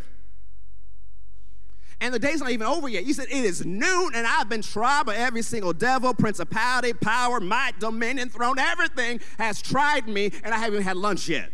And 2.00 2.12
the 2.12 2.18
day's 2.18 2.40
not 2.40 2.50
even 2.50 2.66
over 2.66 2.86
yet. 2.86 3.06
You 3.06 3.14
said, 3.14 3.28
It 3.30 3.44
is 3.44 3.64
noon, 3.64 4.12
and 4.14 4.26
I've 4.26 4.50
been 4.50 4.60
tried 4.60 5.06
by 5.06 5.16
every 5.16 5.40
single 5.40 5.72
devil, 5.72 6.12
principality, 6.12 6.92
power, 6.92 7.40
might, 7.40 7.80
dominion, 7.80 8.28
throne, 8.28 8.58
everything 8.58 9.20
has 9.38 9.62
tried 9.62 10.06
me, 10.06 10.30
and 10.42 10.52
I 10.52 10.58
haven't 10.58 10.74
even 10.74 10.82
had 10.82 10.96
lunch 10.96 11.28
yet. 11.28 11.50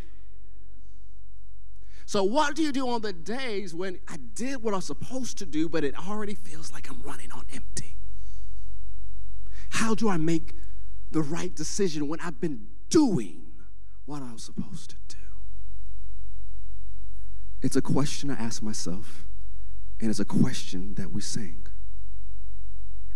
So, 2.11 2.25
what 2.25 2.57
do 2.57 2.63
you 2.65 2.73
do 2.73 2.89
on 2.89 3.03
the 3.03 3.13
days 3.13 3.73
when 3.73 4.01
I 4.09 4.17
did 4.17 4.65
what 4.65 4.75
I 4.75 4.79
was 4.79 4.87
supposed 4.87 5.39
to 5.39 5.47
do, 5.47 5.69
but 5.69 5.85
it 5.85 5.97
already 5.97 6.35
feels 6.35 6.73
like 6.73 6.91
I'm 6.91 7.01
running 7.03 7.31
on 7.31 7.45
empty? 7.55 7.95
How 9.69 9.95
do 9.95 10.09
I 10.09 10.17
make 10.17 10.57
the 11.13 11.23
right 11.23 11.55
decision 11.55 12.09
when 12.09 12.19
I've 12.19 12.41
been 12.41 12.67
doing 12.89 13.43
what 14.07 14.25
I 14.25 14.33
was 14.33 14.43
supposed 14.43 14.91
to 14.91 14.97
do? 15.07 15.23
It's 17.63 17.77
a 17.77 17.81
question 17.81 18.29
I 18.29 18.35
ask 18.35 18.61
myself, 18.61 19.29
and 20.01 20.11
it's 20.11 20.19
a 20.19 20.25
question 20.25 20.95
that 20.95 21.13
we 21.13 21.21
sing 21.21 21.65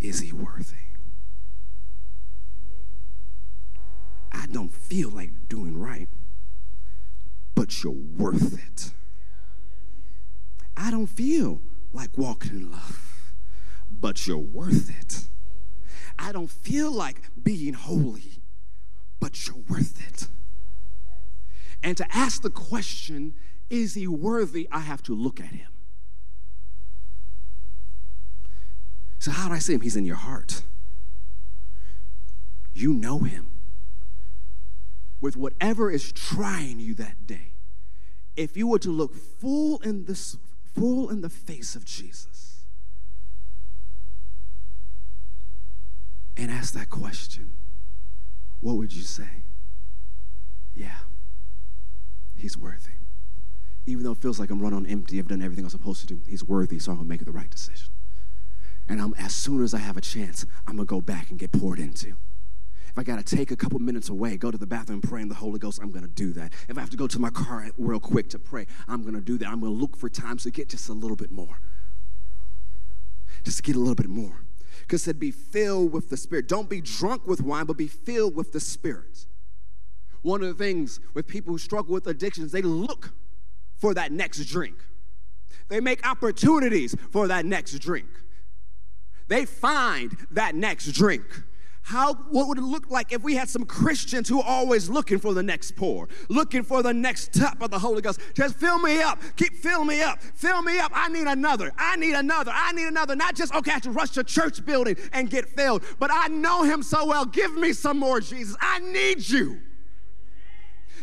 Is 0.00 0.20
he 0.20 0.32
worthy? 0.32 0.76
I 4.30 4.46
don't 4.46 4.72
feel 4.72 5.10
like 5.10 5.48
doing 5.48 5.76
right 5.76 6.08
but 7.54 7.82
you're 7.82 7.92
worth 7.92 8.54
it. 8.54 8.92
I 10.76 10.90
don't 10.90 11.06
feel 11.06 11.62
like 11.92 12.18
walking 12.18 12.52
in 12.52 12.70
love, 12.72 13.32
but 13.90 14.26
you're 14.26 14.38
worth 14.38 14.90
it. 14.90 15.28
I 16.18 16.32
don't 16.32 16.50
feel 16.50 16.92
like 16.92 17.22
being 17.42 17.74
holy, 17.74 18.42
but 19.20 19.46
you're 19.46 19.62
worth 19.68 20.00
it. 20.08 20.28
And 21.82 21.96
to 21.96 22.16
ask 22.16 22.42
the 22.42 22.50
question, 22.50 23.34
is 23.70 23.94
he 23.94 24.06
worthy? 24.06 24.68
I 24.72 24.80
have 24.80 25.02
to 25.04 25.14
look 25.14 25.40
at 25.40 25.46
him. 25.46 25.68
So, 29.18 29.30
how 29.30 29.48
do 29.48 29.54
I 29.54 29.58
see 29.58 29.74
him? 29.74 29.80
He's 29.80 29.96
in 29.96 30.04
your 30.04 30.16
heart. 30.16 30.62
You 32.74 32.92
know 32.92 33.20
him 33.20 33.53
with 35.24 35.38
whatever 35.38 35.90
is 35.90 36.12
trying 36.12 36.78
you 36.78 36.92
that 36.92 37.26
day, 37.26 37.54
if 38.36 38.58
you 38.58 38.68
were 38.68 38.78
to 38.78 38.90
look 38.90 39.14
full 39.14 39.78
in 39.78 40.04
this 40.04 40.36
full 40.74 41.08
in 41.08 41.22
the 41.22 41.30
face 41.30 41.74
of 41.74 41.86
Jesus 41.86 42.66
and 46.36 46.50
ask 46.50 46.74
that 46.74 46.90
question, 46.90 47.54
what 48.60 48.76
would 48.76 48.92
you 48.92 49.00
say? 49.00 49.44
Yeah, 50.74 50.98
he's 52.36 52.58
worthy. 52.58 52.90
Even 53.86 54.04
though 54.04 54.12
it 54.12 54.18
feels 54.18 54.38
like 54.38 54.50
I'm 54.50 54.60
running 54.60 54.76
on 54.76 54.86
empty, 54.86 55.18
I've 55.18 55.28
done 55.28 55.40
everything 55.40 55.64
I'm 55.64 55.70
supposed 55.70 56.02
to 56.02 56.06
do. 56.06 56.20
He's 56.28 56.44
worthy, 56.44 56.78
so 56.78 56.92
I'm 56.92 56.98
gonna 56.98 57.08
make 57.08 57.24
the 57.24 57.32
right 57.32 57.48
decision. 57.48 57.94
And 58.90 59.00
I'm, 59.00 59.14
as 59.14 59.34
soon 59.34 59.64
as 59.64 59.72
I 59.72 59.78
have 59.78 59.96
a 59.96 60.02
chance, 60.02 60.44
I'm 60.66 60.76
gonna 60.76 60.84
go 60.84 61.00
back 61.00 61.30
and 61.30 61.38
get 61.38 61.50
poured 61.50 61.78
into. 61.78 62.16
If 62.94 62.98
I 63.00 63.02
got 63.02 63.26
to 63.26 63.36
take 63.36 63.50
a 63.50 63.56
couple 63.56 63.80
minutes 63.80 64.08
away, 64.08 64.36
go 64.36 64.52
to 64.52 64.56
the 64.56 64.68
bathroom, 64.68 65.00
pray 65.00 65.20
in 65.20 65.28
the 65.28 65.34
Holy 65.34 65.58
Ghost, 65.58 65.80
I'm 65.82 65.90
going 65.90 66.04
to 66.04 66.08
do 66.08 66.32
that. 66.34 66.52
If 66.68 66.78
I 66.78 66.80
have 66.80 66.90
to 66.90 66.96
go 66.96 67.08
to 67.08 67.18
my 67.18 67.30
car 67.30 67.68
real 67.76 67.98
quick 67.98 68.30
to 68.30 68.38
pray, 68.38 68.68
I'm 68.86 69.02
going 69.02 69.16
to 69.16 69.20
do 69.20 69.36
that. 69.38 69.48
I'm 69.48 69.58
going 69.58 69.72
to 69.72 69.76
look 69.80 69.96
for 69.96 70.08
times 70.08 70.44
to 70.44 70.52
get 70.52 70.68
just 70.68 70.88
a 70.88 70.92
little 70.92 71.16
bit 71.16 71.32
more. 71.32 71.58
Just 73.42 73.64
get 73.64 73.74
a 73.74 73.80
little 73.80 73.96
bit 73.96 74.06
more. 74.06 74.44
Because 74.82 75.02
said, 75.02 75.18
be 75.18 75.32
filled 75.32 75.92
with 75.92 76.08
the 76.08 76.16
Spirit. 76.16 76.46
Don't 76.46 76.70
be 76.70 76.80
drunk 76.80 77.26
with 77.26 77.42
wine, 77.42 77.64
but 77.66 77.76
be 77.76 77.88
filled 77.88 78.36
with 78.36 78.52
the 78.52 78.60
Spirit. 78.60 79.26
One 80.22 80.42
of 80.42 80.56
the 80.56 80.64
things 80.64 81.00
with 81.14 81.26
people 81.26 81.52
who 81.52 81.58
struggle 81.58 81.94
with 81.94 82.06
addictions, 82.06 82.52
they 82.52 82.62
look 82.62 83.12
for 83.76 83.92
that 83.94 84.12
next 84.12 84.44
drink. 84.44 84.76
They 85.68 85.80
make 85.80 86.06
opportunities 86.08 86.94
for 87.10 87.26
that 87.26 87.44
next 87.44 87.76
drink. 87.80 88.06
They 89.26 89.46
find 89.46 90.16
that 90.30 90.54
next 90.54 90.92
drink 90.92 91.24
how 91.84 92.14
what 92.14 92.48
would 92.48 92.56
it 92.56 92.62
look 92.62 92.90
like 92.90 93.12
if 93.12 93.22
we 93.22 93.34
had 93.34 93.46
some 93.46 93.66
Christians 93.66 94.26
who 94.26 94.40
are 94.40 94.48
always 94.48 94.88
looking 94.88 95.18
for 95.18 95.34
the 95.34 95.42
next 95.42 95.76
pour, 95.76 96.08
looking 96.30 96.62
for 96.62 96.82
the 96.82 96.94
next 96.94 97.34
tap 97.34 97.60
of 97.60 97.70
the 97.70 97.78
Holy 97.78 98.00
Ghost? 98.00 98.20
Just 98.32 98.56
fill 98.56 98.78
me 98.78 99.02
up, 99.02 99.20
keep 99.36 99.54
filling 99.54 99.88
me 99.88 100.00
up, 100.00 100.22
fill 100.22 100.62
me 100.62 100.78
up. 100.78 100.92
I 100.94 101.08
need 101.08 101.26
another, 101.26 101.72
I 101.76 101.96
need 101.96 102.14
another, 102.14 102.52
I 102.54 102.72
need 102.72 102.88
another. 102.88 103.14
Not 103.14 103.34
just 103.34 103.54
okay, 103.54 103.70
I 103.70 103.74
have 103.74 103.82
to 103.82 103.90
rush 103.90 104.10
to 104.12 104.24
church 104.24 104.64
building 104.64 104.96
and 105.12 105.28
get 105.28 105.46
filled, 105.46 105.84
but 105.98 106.10
I 106.10 106.28
know 106.28 106.62
Him 106.62 106.82
so 106.82 107.04
well. 107.04 107.26
Give 107.26 107.54
me 107.54 107.74
some 107.74 107.98
more, 107.98 108.18
Jesus. 108.18 108.56
I 108.60 108.78
need 108.78 109.28
you. 109.28 109.60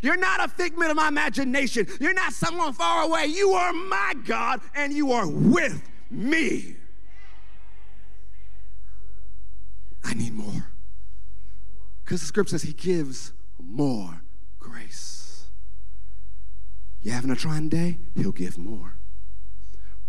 You're 0.02 0.18
not 0.18 0.44
a 0.44 0.48
figment 0.48 0.90
of 0.90 0.98
my 0.98 1.10
imagination. 1.10 1.86
You're 2.00 2.16
not 2.16 2.34
someone 2.34 2.74
far 2.74 3.04
away. 3.04 3.28
You 3.28 3.52
are 3.52 3.72
my 3.72 4.16
God, 4.26 4.62
and 4.74 4.92
you 4.92 5.12
are 5.12 5.28
with 5.28 5.88
me. 6.10 6.76
I 10.04 10.16
need 10.16 10.34
more. 10.34 10.72
Because 12.12 12.20
the 12.20 12.28
scripture 12.28 12.58
says 12.58 12.64
he 12.64 12.74
gives 12.74 13.32
more 13.58 14.22
grace. 14.60 15.46
You 17.02 17.12
having 17.14 17.32
a 17.32 17.38
trying 17.38 17.70
day? 17.70 18.00
He'll 18.18 18.34
give 18.34 18.58
more. 18.58 18.98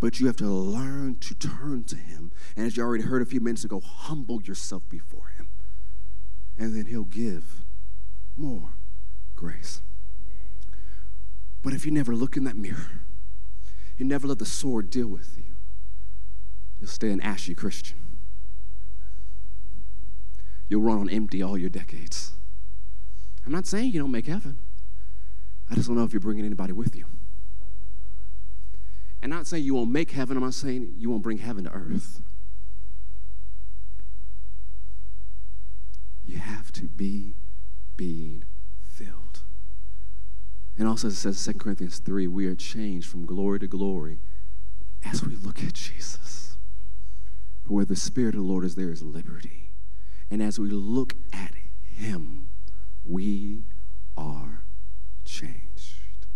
But 0.00 0.18
you 0.18 0.26
have 0.26 0.34
to 0.38 0.48
learn 0.48 1.18
to 1.20 1.32
turn 1.32 1.84
to 1.84 1.94
him. 1.94 2.32
And 2.56 2.66
as 2.66 2.76
you 2.76 2.82
already 2.82 3.04
heard 3.04 3.22
a 3.22 3.24
few 3.24 3.38
minutes 3.38 3.62
ago, 3.62 3.78
humble 3.78 4.42
yourself 4.42 4.82
before 4.88 5.28
him. 5.36 5.46
And 6.58 6.74
then 6.74 6.86
he'll 6.86 7.04
give 7.04 7.64
more 8.36 8.70
grace. 9.36 9.80
But 11.62 11.72
if 11.72 11.86
you 11.86 11.92
never 11.92 12.16
look 12.16 12.36
in 12.36 12.42
that 12.42 12.56
mirror, 12.56 13.02
you 13.96 14.04
never 14.04 14.26
let 14.26 14.40
the 14.40 14.44
sword 14.44 14.90
deal 14.90 15.06
with 15.06 15.36
you, 15.36 15.54
you'll 16.80 16.90
stay 16.90 17.12
an 17.12 17.20
ashy 17.20 17.54
Christian 17.54 18.11
you'll 20.72 20.80
run 20.80 20.98
on 20.98 21.10
empty 21.10 21.42
all 21.42 21.58
your 21.58 21.68
decades. 21.68 22.32
I'm 23.44 23.52
not 23.52 23.66
saying 23.66 23.92
you 23.92 24.00
don't 24.00 24.10
make 24.10 24.26
heaven. 24.26 24.58
I 25.70 25.74
just 25.74 25.86
don't 25.86 25.98
know 25.98 26.04
if 26.04 26.14
you're 26.14 26.20
bringing 26.20 26.46
anybody 26.46 26.72
with 26.72 26.96
you. 26.96 27.04
And 29.20 29.30
not 29.30 29.46
saying 29.46 29.64
you 29.64 29.74
won't 29.74 29.90
make 29.90 30.12
heaven, 30.12 30.38
I'm 30.38 30.42
not 30.42 30.54
saying 30.54 30.94
you 30.96 31.10
won't 31.10 31.22
bring 31.22 31.38
heaven 31.38 31.64
to 31.64 31.70
earth. 31.70 32.22
You 36.24 36.38
have 36.38 36.72
to 36.72 36.84
be 36.88 37.34
being 37.98 38.44
filled. 38.82 39.40
And 40.78 40.88
also, 40.88 41.08
it 41.08 41.12
says 41.12 41.44
2 41.44 41.52
Corinthians 41.54 41.98
3 41.98 42.26
we 42.28 42.46
are 42.46 42.54
changed 42.54 43.10
from 43.10 43.26
glory 43.26 43.58
to 43.58 43.66
glory 43.66 44.20
as 45.04 45.22
we 45.22 45.36
look 45.36 45.62
at 45.62 45.74
Jesus. 45.74 46.56
For 47.62 47.74
where 47.74 47.84
the 47.84 47.94
Spirit 47.94 48.34
of 48.34 48.40
the 48.40 48.46
Lord 48.46 48.64
is, 48.64 48.74
there 48.74 48.90
is 48.90 49.02
liberty. 49.02 49.61
And 50.32 50.42
as 50.42 50.58
we 50.58 50.70
look 50.70 51.14
at 51.30 51.52
him, 51.94 52.48
we 53.04 53.64
are 54.16 54.64
changed. 55.26 56.26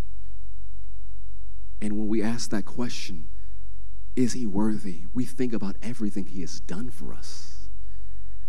And 1.81 1.95
when 1.97 2.07
we 2.07 2.23
ask 2.23 2.51
that 2.51 2.67
question, 2.67 3.31
is 4.15 4.35
he 4.35 4.47
worthy? 4.47 5.05
We 5.15 5.25
think 5.25 5.55
about 5.55 5.77
everything 5.83 6.27
he 6.27 6.43
has 6.43 6.61
done 6.61 6.91
for 6.91 7.15
us. 7.15 7.71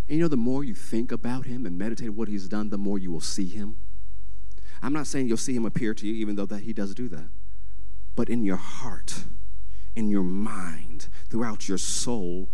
And 0.10 0.18
you 0.18 0.24
know, 0.24 0.28
the 0.28 0.36
more 0.36 0.66
you 0.66 0.74
think 0.74 1.14
about 1.14 1.46
him 1.46 1.66
and 1.66 1.78
meditate 1.78 2.10
what 2.10 2.28
he's 2.28 2.50
done, 2.50 2.68
the 2.68 2.78
more 2.78 3.00
you 3.00 3.10
will 3.10 3.22
see 3.22 3.48
him. 3.48 3.78
I'm 4.82 4.92
not 4.92 5.08
saying 5.08 5.30
you'll 5.30 5.38
see 5.38 5.56
him 5.56 5.66
appear 5.66 5.94
to 5.94 6.06
you, 6.06 6.14
even 6.16 6.36
though 6.36 6.46
that 6.46 6.64
he 6.64 6.74
does 6.74 6.94
do 6.94 7.08
that. 7.08 7.30
But 8.18 8.28
in 8.28 8.44
your 8.44 8.58
heart, 8.58 9.24
in 9.96 10.10
your 10.10 10.24
mind, 10.24 11.08
throughout 11.30 11.70
your 11.70 11.78
soul, 11.78 12.50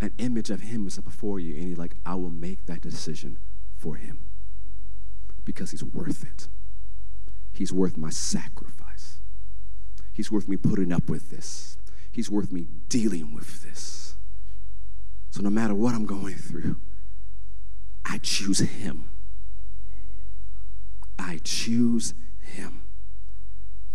an 0.00 0.12
image 0.18 0.50
of 0.50 0.60
him 0.60 0.86
is 0.86 0.98
up 0.98 1.04
before 1.04 1.40
you, 1.40 1.56
and 1.56 1.68
you're 1.68 1.76
like, 1.76 1.96
I 2.06 2.14
will 2.14 2.30
make 2.30 2.66
that 2.66 2.80
decision 2.80 3.38
for 3.76 3.96
him 3.96 4.20
because 5.44 5.70
he's 5.70 5.82
worth 5.82 6.24
it. 6.24 6.48
He's 7.52 7.72
worth 7.72 7.96
my 7.96 8.10
sacrifice. 8.10 9.20
He's 10.12 10.30
worth 10.30 10.48
me 10.48 10.56
putting 10.56 10.92
up 10.92 11.08
with 11.08 11.30
this. 11.30 11.78
He's 12.12 12.30
worth 12.30 12.52
me 12.52 12.66
dealing 12.88 13.34
with 13.34 13.62
this. 13.62 14.16
So 15.30 15.40
no 15.42 15.50
matter 15.50 15.74
what 15.74 15.94
I'm 15.94 16.06
going 16.06 16.36
through, 16.36 16.76
I 18.04 18.18
choose 18.18 18.60
him. 18.60 19.10
I 21.18 21.40
choose 21.44 22.14
him 22.40 22.82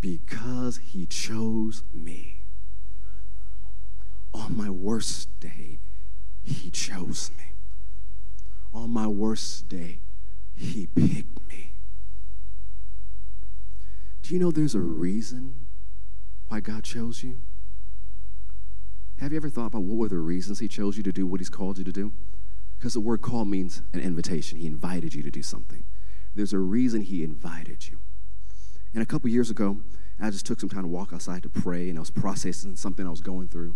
because 0.02 0.78
he 0.78 1.06
chose 1.06 1.84
me. 1.94 2.42
On 4.34 4.58
my 4.58 4.70
worst 4.70 5.40
day, 5.40 5.80
he 6.44 6.70
chose 6.70 7.32
me. 7.38 7.54
On 8.74 8.90
my 8.90 9.08
worst 9.08 9.70
day, 9.70 10.00
He 10.56 10.88
picked 10.88 11.48
me. 11.48 11.72
Do 14.22 14.34
you 14.34 14.40
know 14.40 14.52
there's 14.52 14.76
a 14.76 14.80
reason 14.80 15.56
why 16.48 16.60
God 16.60 16.84
chose 16.84 17.24
you? 17.24 17.42
Have 19.20 19.32
you 19.32 19.38
ever 19.38 19.50
thought 19.50 19.68
about 19.68 19.84
what 19.84 19.98
were 19.98 20.10
the 20.10 20.18
reasons 20.18 20.60
he 20.60 20.68
chose 20.68 20.98
you 20.98 21.04
to 21.04 21.12
do 21.12 21.26
what 21.26 21.40
he's 21.40 21.50
called 21.50 21.78
you 21.78 21.84
to 21.84 21.92
do? 21.92 22.14
Because 22.78 22.94
the 22.94 23.00
word 23.00 23.22
call 23.22 23.46
means 23.46 23.82
an 23.94 24.00
invitation. 24.00 24.60
He 24.60 24.68
invited 24.68 25.14
you 25.14 25.24
to 25.24 25.32
do 25.32 25.42
something. 25.42 25.86
There's 26.36 26.54
a 26.54 26.60
reason 26.60 27.02
he 27.02 27.24
invited 27.24 27.90
you. 27.90 28.00
And 28.94 29.02
a 29.02 29.06
couple 29.06 29.30
years 29.30 29.50
ago, 29.50 29.80
I 30.20 30.30
just 30.30 30.46
took 30.46 30.60
some 30.60 30.70
time 30.70 30.84
to 30.84 30.88
walk 30.88 31.14
outside 31.14 31.44
to 31.44 31.50
pray, 31.50 31.90
and 31.90 31.98
I 31.98 32.02
was 32.02 32.10
processing 32.10 32.76
something 32.76 33.06
I 33.06 33.10
was 33.10 33.22
going 33.22 33.48
through. 33.48 33.76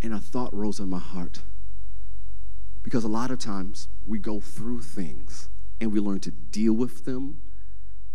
And 0.00 0.12
a 0.12 0.18
thought 0.18 0.54
rose 0.54 0.80
in 0.80 0.88
my 0.88 0.98
heart. 0.98 1.42
Because 2.82 3.04
a 3.04 3.08
lot 3.08 3.30
of 3.30 3.38
times 3.38 3.88
we 4.06 4.18
go 4.18 4.40
through 4.40 4.82
things 4.82 5.48
and 5.80 5.92
we 5.92 6.00
learn 6.00 6.20
to 6.20 6.30
deal 6.30 6.72
with 6.72 7.04
them, 7.04 7.40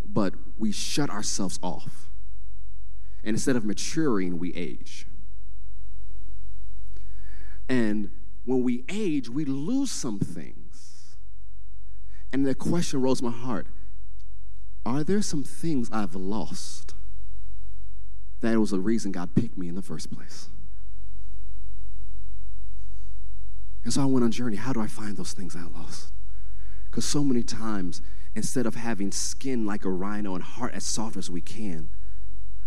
but 0.04 0.34
we 0.58 0.72
shut 0.72 1.10
ourselves 1.10 1.58
off. 1.62 2.08
And 3.24 3.34
instead 3.34 3.56
of 3.56 3.64
maturing, 3.64 4.38
we 4.38 4.54
age. 4.54 5.06
And 7.68 8.10
when 8.44 8.62
we 8.62 8.84
age, 8.88 9.28
we 9.28 9.44
lose 9.44 9.90
some 9.90 10.18
things. 10.18 11.16
And 12.32 12.46
the 12.46 12.54
question 12.54 13.00
rose 13.00 13.22
my 13.22 13.30
heart 13.30 13.66
Are 14.86 15.04
there 15.04 15.22
some 15.22 15.44
things 15.44 15.88
I've 15.92 16.14
lost 16.14 16.94
that 18.40 18.58
was 18.58 18.70
the 18.70 18.80
reason 18.80 19.12
God 19.12 19.34
picked 19.34 19.58
me 19.58 19.68
in 19.68 19.74
the 19.74 19.82
first 19.82 20.10
place? 20.10 20.48
And 23.88 23.94
so 23.94 24.02
I 24.02 24.04
went 24.04 24.22
on 24.22 24.28
a 24.28 24.30
journey. 24.30 24.56
How 24.56 24.74
do 24.74 24.82
I 24.82 24.86
find 24.86 25.16
those 25.16 25.32
things 25.32 25.56
I 25.56 25.62
lost? 25.62 26.12
Because 26.84 27.06
so 27.06 27.24
many 27.24 27.42
times, 27.42 28.02
instead 28.36 28.66
of 28.66 28.74
having 28.74 29.10
skin 29.10 29.64
like 29.64 29.86
a 29.86 29.90
rhino 29.90 30.34
and 30.34 30.44
heart 30.44 30.74
as 30.74 30.84
soft 30.84 31.16
as 31.16 31.30
we 31.30 31.40
can, 31.40 31.88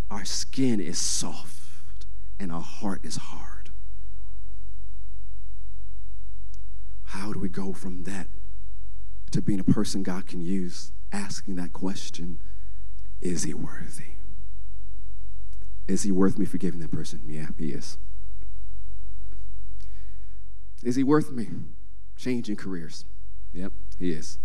our 0.09 0.25
skin 0.25 0.81
is 0.81 0.97
soft 0.97 2.07
and 2.39 2.51
our 2.51 2.63
heart 2.63 3.05
is 3.05 3.17
hard. 3.17 3.69
How 7.03 7.33
do 7.33 7.37
we 7.37 7.49
go 7.49 7.71
from 7.71 8.01
that 8.05 8.25
to 9.29 9.43
being 9.43 9.59
a 9.59 9.63
person 9.63 10.01
God 10.01 10.25
can 10.25 10.41
use? 10.41 10.91
Asking 11.11 11.55
that 11.57 11.71
question 11.71 12.39
Is 13.21 13.43
he 13.43 13.53
worthy? 13.53 14.15
Is 15.87 16.01
he 16.01 16.11
worth 16.11 16.39
me 16.39 16.45
forgiving 16.45 16.79
that 16.79 16.91
person? 16.91 17.21
Yeah, 17.27 17.49
he 17.59 17.73
is. 17.73 17.99
Is 20.83 20.95
he 20.95 21.03
worth 21.03 21.31
me 21.31 21.47
changing 22.17 22.55
careers? 22.55 23.05
Yep, 23.53 23.73
he 23.99 24.11
is. 24.11 24.39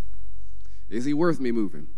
Is 0.88 1.04
he 1.04 1.14
worth 1.14 1.40
me 1.40 1.50
moving? 1.50 1.88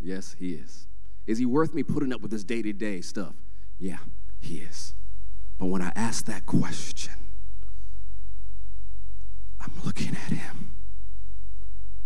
Yes, 0.00 0.36
he 0.38 0.52
is. 0.52 0.86
Is 1.26 1.38
he 1.38 1.46
worth 1.46 1.74
me 1.74 1.82
putting 1.82 2.12
up 2.12 2.20
with 2.20 2.30
this 2.30 2.44
day 2.44 2.62
to 2.62 2.72
day 2.72 3.00
stuff? 3.00 3.34
Yeah, 3.78 3.98
he 4.40 4.58
is. 4.58 4.94
But 5.58 5.66
when 5.66 5.82
I 5.82 5.92
ask 5.96 6.24
that 6.26 6.46
question, 6.46 7.14
I'm 9.60 9.72
looking 9.84 10.14
at 10.16 10.32
him 10.32 10.74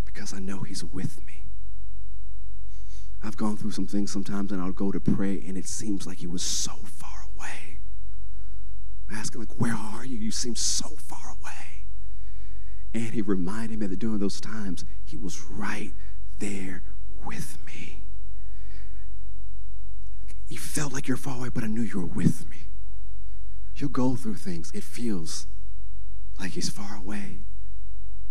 because 0.05 0.33
I 0.33 0.39
know 0.39 0.63
he's 0.63 0.85
with 0.85 1.25
me. 1.27 1.45
I've 3.23 3.37
gone 3.37 3.57
through 3.57 3.73
some 3.73 3.87
things 3.87 4.11
sometimes 4.11 4.51
and 4.53 4.63
I'll 4.63 4.73
go 4.73 4.91
to 4.91 5.01
pray 5.01 5.43
and 5.47 5.59
it 5.59 5.67
seems 5.67 6.07
like 6.07 6.19
he 6.19 6.27
was 6.27 6.43
so 6.43 6.73
far 6.85 7.27
away. 7.37 7.79
I'm 9.09 9.17
asking, 9.17 9.41
like, 9.41 9.61
where 9.61 9.75
are 9.75 10.05
you? 10.05 10.17
You 10.17 10.31
seem 10.31 10.55
so 10.55 10.89
far 10.97 11.31
away. 11.31 11.40
And 12.93 13.11
he 13.11 13.23
reminded 13.23 13.79
me 13.79 13.87
that 13.87 13.99
during 13.99 14.19
those 14.19 14.41
times, 14.41 14.85
he 15.05 15.17
was 15.17 15.45
right 15.49 15.93
there 16.39 16.83
with 17.25 17.59
me. 17.67 18.03
You 20.49 20.59
felt 20.59 20.93
like 20.93 21.07
you're 21.07 21.17
far 21.17 21.37
away, 21.39 21.49
but 21.49 21.63
I 21.63 21.69
knew 21.69 21.83
you 21.83 22.01
were 22.01 22.07
with 22.07 22.49
me. 22.51 22.57
You'll 23.77 23.91
go 23.91 24.17
through 24.17 24.35
things. 24.35 24.73
It 24.75 24.83
feels 24.83 25.47
like 26.39 26.53
he's 26.53 26.71
far 26.71 26.97
away, 26.97 27.39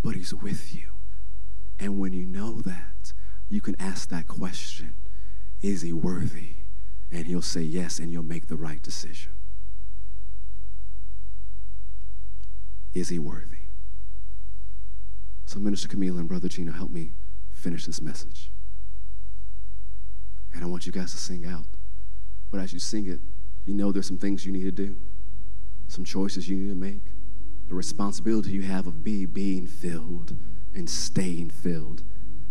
but 0.04 0.16
he's 0.16 0.34
with 0.34 0.76
you. 0.76 0.90
And 1.80 1.98
when 1.98 2.12
you 2.12 2.26
know 2.26 2.62
that, 2.62 3.14
you 3.48 3.62
can 3.62 3.76
ask 3.80 4.10
that 4.10 4.28
question 4.28 4.96
Is 5.62 5.82
he 5.82 5.94
worthy? 5.94 6.56
And 7.12 7.26
he'll 7.26 7.42
say 7.42 7.62
yes, 7.62 7.98
and 7.98 8.12
you'll 8.12 8.22
make 8.22 8.48
the 8.48 8.56
right 8.56 8.82
decision. 8.84 9.32
Is 12.94 13.10
he 13.10 13.18
worthy? 13.18 13.59
So, 15.50 15.58
Minister 15.58 15.88
Camille 15.88 16.20
and 16.20 16.28
Brother 16.28 16.48
Gino, 16.48 16.72
help 16.72 16.92
me 16.92 17.14
finish 17.52 17.88
this 17.88 18.04
message. 18.04 18.52
And 20.54 20.64
I 20.64 20.68
want 20.68 20.86
you 20.86 20.92
guys 20.92 21.10
to 21.14 21.18
sing 21.18 21.44
out. 21.44 21.66
But 22.52 22.60
as 22.60 22.72
you 22.72 22.78
sing 22.78 23.08
it, 23.08 23.20
you 23.66 23.74
know 23.74 23.92
there's 23.92 24.06
some 24.06 24.20
things 24.20 24.46
you 24.46 24.52
need 24.52 24.66
to 24.66 24.72
do, 24.72 25.02
some 25.88 26.06
choices 26.06 26.48
you 26.48 26.56
need 26.56 26.70
to 26.70 26.76
make, 26.76 27.02
the 27.68 27.74
responsibility 27.74 28.52
you 28.52 28.62
have 28.62 28.86
of 28.86 29.04
be 29.04 29.26
being 29.26 29.66
filled 29.66 30.38
and 30.76 30.88
staying 30.88 31.50
filled, 31.50 32.04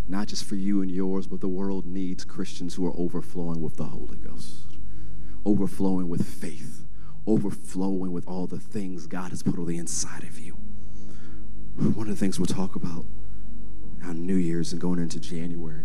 not 0.08 0.26
just 0.26 0.42
for 0.42 0.56
you 0.56 0.82
and 0.82 0.90
yours, 0.90 1.28
but 1.28 1.40
the 1.40 1.46
world 1.46 1.86
needs 1.86 2.24
Christians 2.24 2.74
who 2.74 2.84
are 2.84 2.98
overflowing 2.98 3.60
with 3.60 3.76
the 3.76 3.84
Holy 3.84 4.18
Ghost, 4.18 4.76
overflowing 5.46 6.08
with 6.08 6.26
faith, 6.26 6.84
overflowing 7.28 8.10
with 8.10 8.26
all 8.26 8.48
the 8.48 8.58
things 8.58 9.06
God 9.06 9.30
has 9.30 9.44
put 9.44 9.56
on 9.56 9.66
the 9.66 9.78
inside 9.78 10.24
of 10.24 10.40
you. 10.40 10.57
One 11.78 12.08
of 12.08 12.08
the 12.08 12.16
things 12.16 12.40
we'll 12.40 12.46
talk 12.46 12.74
about 12.74 13.04
on 14.02 14.26
New 14.26 14.34
Year's 14.34 14.72
and 14.72 14.80
going 14.80 14.98
into 14.98 15.20
January 15.20 15.84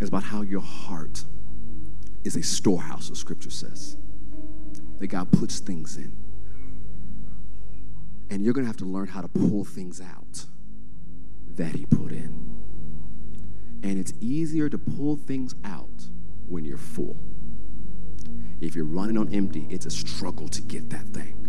is 0.00 0.08
about 0.08 0.24
how 0.24 0.40
your 0.40 0.62
heart 0.62 1.24
is 2.24 2.36
a 2.36 2.42
storehouse, 2.42 3.10
the 3.10 3.16
scripture 3.16 3.50
says, 3.50 3.98
that 4.98 5.08
God 5.08 5.30
puts 5.30 5.58
things 5.58 5.98
in. 5.98 6.16
And 8.30 8.42
you're 8.42 8.54
going 8.54 8.64
to 8.64 8.68
have 8.68 8.78
to 8.78 8.86
learn 8.86 9.08
how 9.08 9.20
to 9.20 9.28
pull 9.28 9.66
things 9.66 10.00
out 10.00 10.46
that 11.56 11.74
He 11.74 11.84
put 11.84 12.10
in. 12.10 12.50
And 13.82 13.98
it's 13.98 14.14
easier 14.22 14.70
to 14.70 14.78
pull 14.78 15.16
things 15.16 15.54
out 15.64 16.08
when 16.48 16.64
you're 16.64 16.78
full. 16.78 17.18
If 18.62 18.74
you're 18.74 18.86
running 18.86 19.18
on 19.18 19.34
empty, 19.34 19.66
it's 19.68 19.84
a 19.84 19.90
struggle 19.90 20.48
to 20.48 20.62
get 20.62 20.88
that 20.88 21.08
thing. 21.08 21.43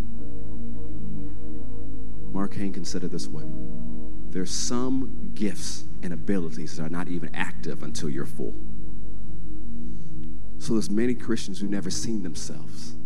Mark 2.36 2.54
Hain 2.56 2.74
considered 2.74 3.12
this 3.12 3.30
way 3.30 3.45
there's 4.32 4.52
some 4.52 5.32
gifts 5.36 5.86
and 6.04 6.12
abilities 6.12 6.76
that 6.76 6.84
are 6.84 6.89
not 6.89 7.08
even 7.08 7.34
active 7.34 7.82
until 7.82 8.10
you're 8.10 8.26
full. 8.26 8.54
So 10.58 10.74
there's 10.74 10.89
many 10.89 11.15
Christians 11.15 11.62
who've 11.62 11.69
never 11.69 11.89
seen 11.89 12.24
themselves 12.24 12.98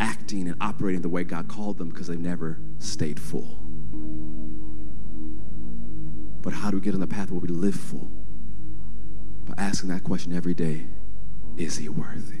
acting 0.00 0.48
and 0.48 0.56
operating 0.60 1.02
the 1.02 1.08
way 1.08 1.22
God 1.22 1.46
called 1.46 1.78
them 1.78 1.90
because 1.90 2.08
they've 2.08 2.18
never 2.18 2.58
stayed 2.80 3.20
full. 3.20 3.60
But 6.42 6.52
how 6.52 6.72
do 6.72 6.78
we 6.78 6.80
get 6.82 6.94
on 6.94 7.00
the 7.00 7.06
path 7.06 7.30
where 7.30 7.38
we 7.40 7.46
live 7.46 7.76
full? 7.76 8.10
By 9.46 9.54
asking 9.56 9.90
that 9.90 10.02
question 10.02 10.32
every 10.32 10.54
day 10.54 10.88
Is 11.56 11.76
he 11.76 11.88
worthy? 11.88 12.40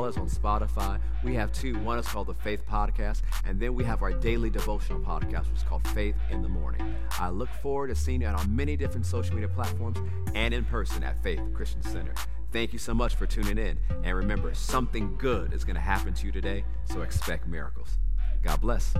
as 0.05 0.17
on 0.17 0.29
Spotify. 0.29 0.99
We 1.23 1.33
have 1.35 1.51
two. 1.51 1.77
One 1.79 1.99
is 1.99 2.07
called 2.07 2.27
the 2.27 2.33
Faith 2.33 2.63
Podcast, 2.69 3.21
and 3.45 3.59
then 3.59 3.73
we 3.73 3.83
have 3.83 4.01
our 4.01 4.11
daily 4.11 4.49
devotional 4.49 4.99
podcast, 4.99 5.49
which 5.49 5.57
is 5.57 5.63
called 5.63 5.87
Faith 5.89 6.15
in 6.29 6.41
the 6.41 6.49
Morning. 6.49 6.95
I 7.11 7.29
look 7.29 7.49
forward 7.61 7.87
to 7.87 7.95
seeing 7.95 8.21
you 8.21 8.27
on 8.27 8.55
many 8.55 8.75
different 8.75 9.05
social 9.05 9.33
media 9.33 9.49
platforms 9.49 9.97
and 10.33 10.53
in 10.53 10.65
person 10.65 11.03
at 11.03 11.21
Faith 11.23 11.41
Christian 11.53 11.81
Center. 11.83 12.13
Thank 12.51 12.73
you 12.73 12.79
so 12.79 12.93
much 12.93 13.15
for 13.15 13.25
tuning 13.25 13.57
in. 13.57 13.77
And 14.03 14.15
remember, 14.15 14.53
something 14.53 15.15
good 15.17 15.53
is 15.53 15.63
going 15.63 15.75
to 15.75 15.81
happen 15.81 16.13
to 16.13 16.25
you 16.25 16.31
today, 16.31 16.65
so 16.85 17.01
expect 17.01 17.47
miracles. 17.47 17.97
God 18.43 18.59
bless. 18.59 18.93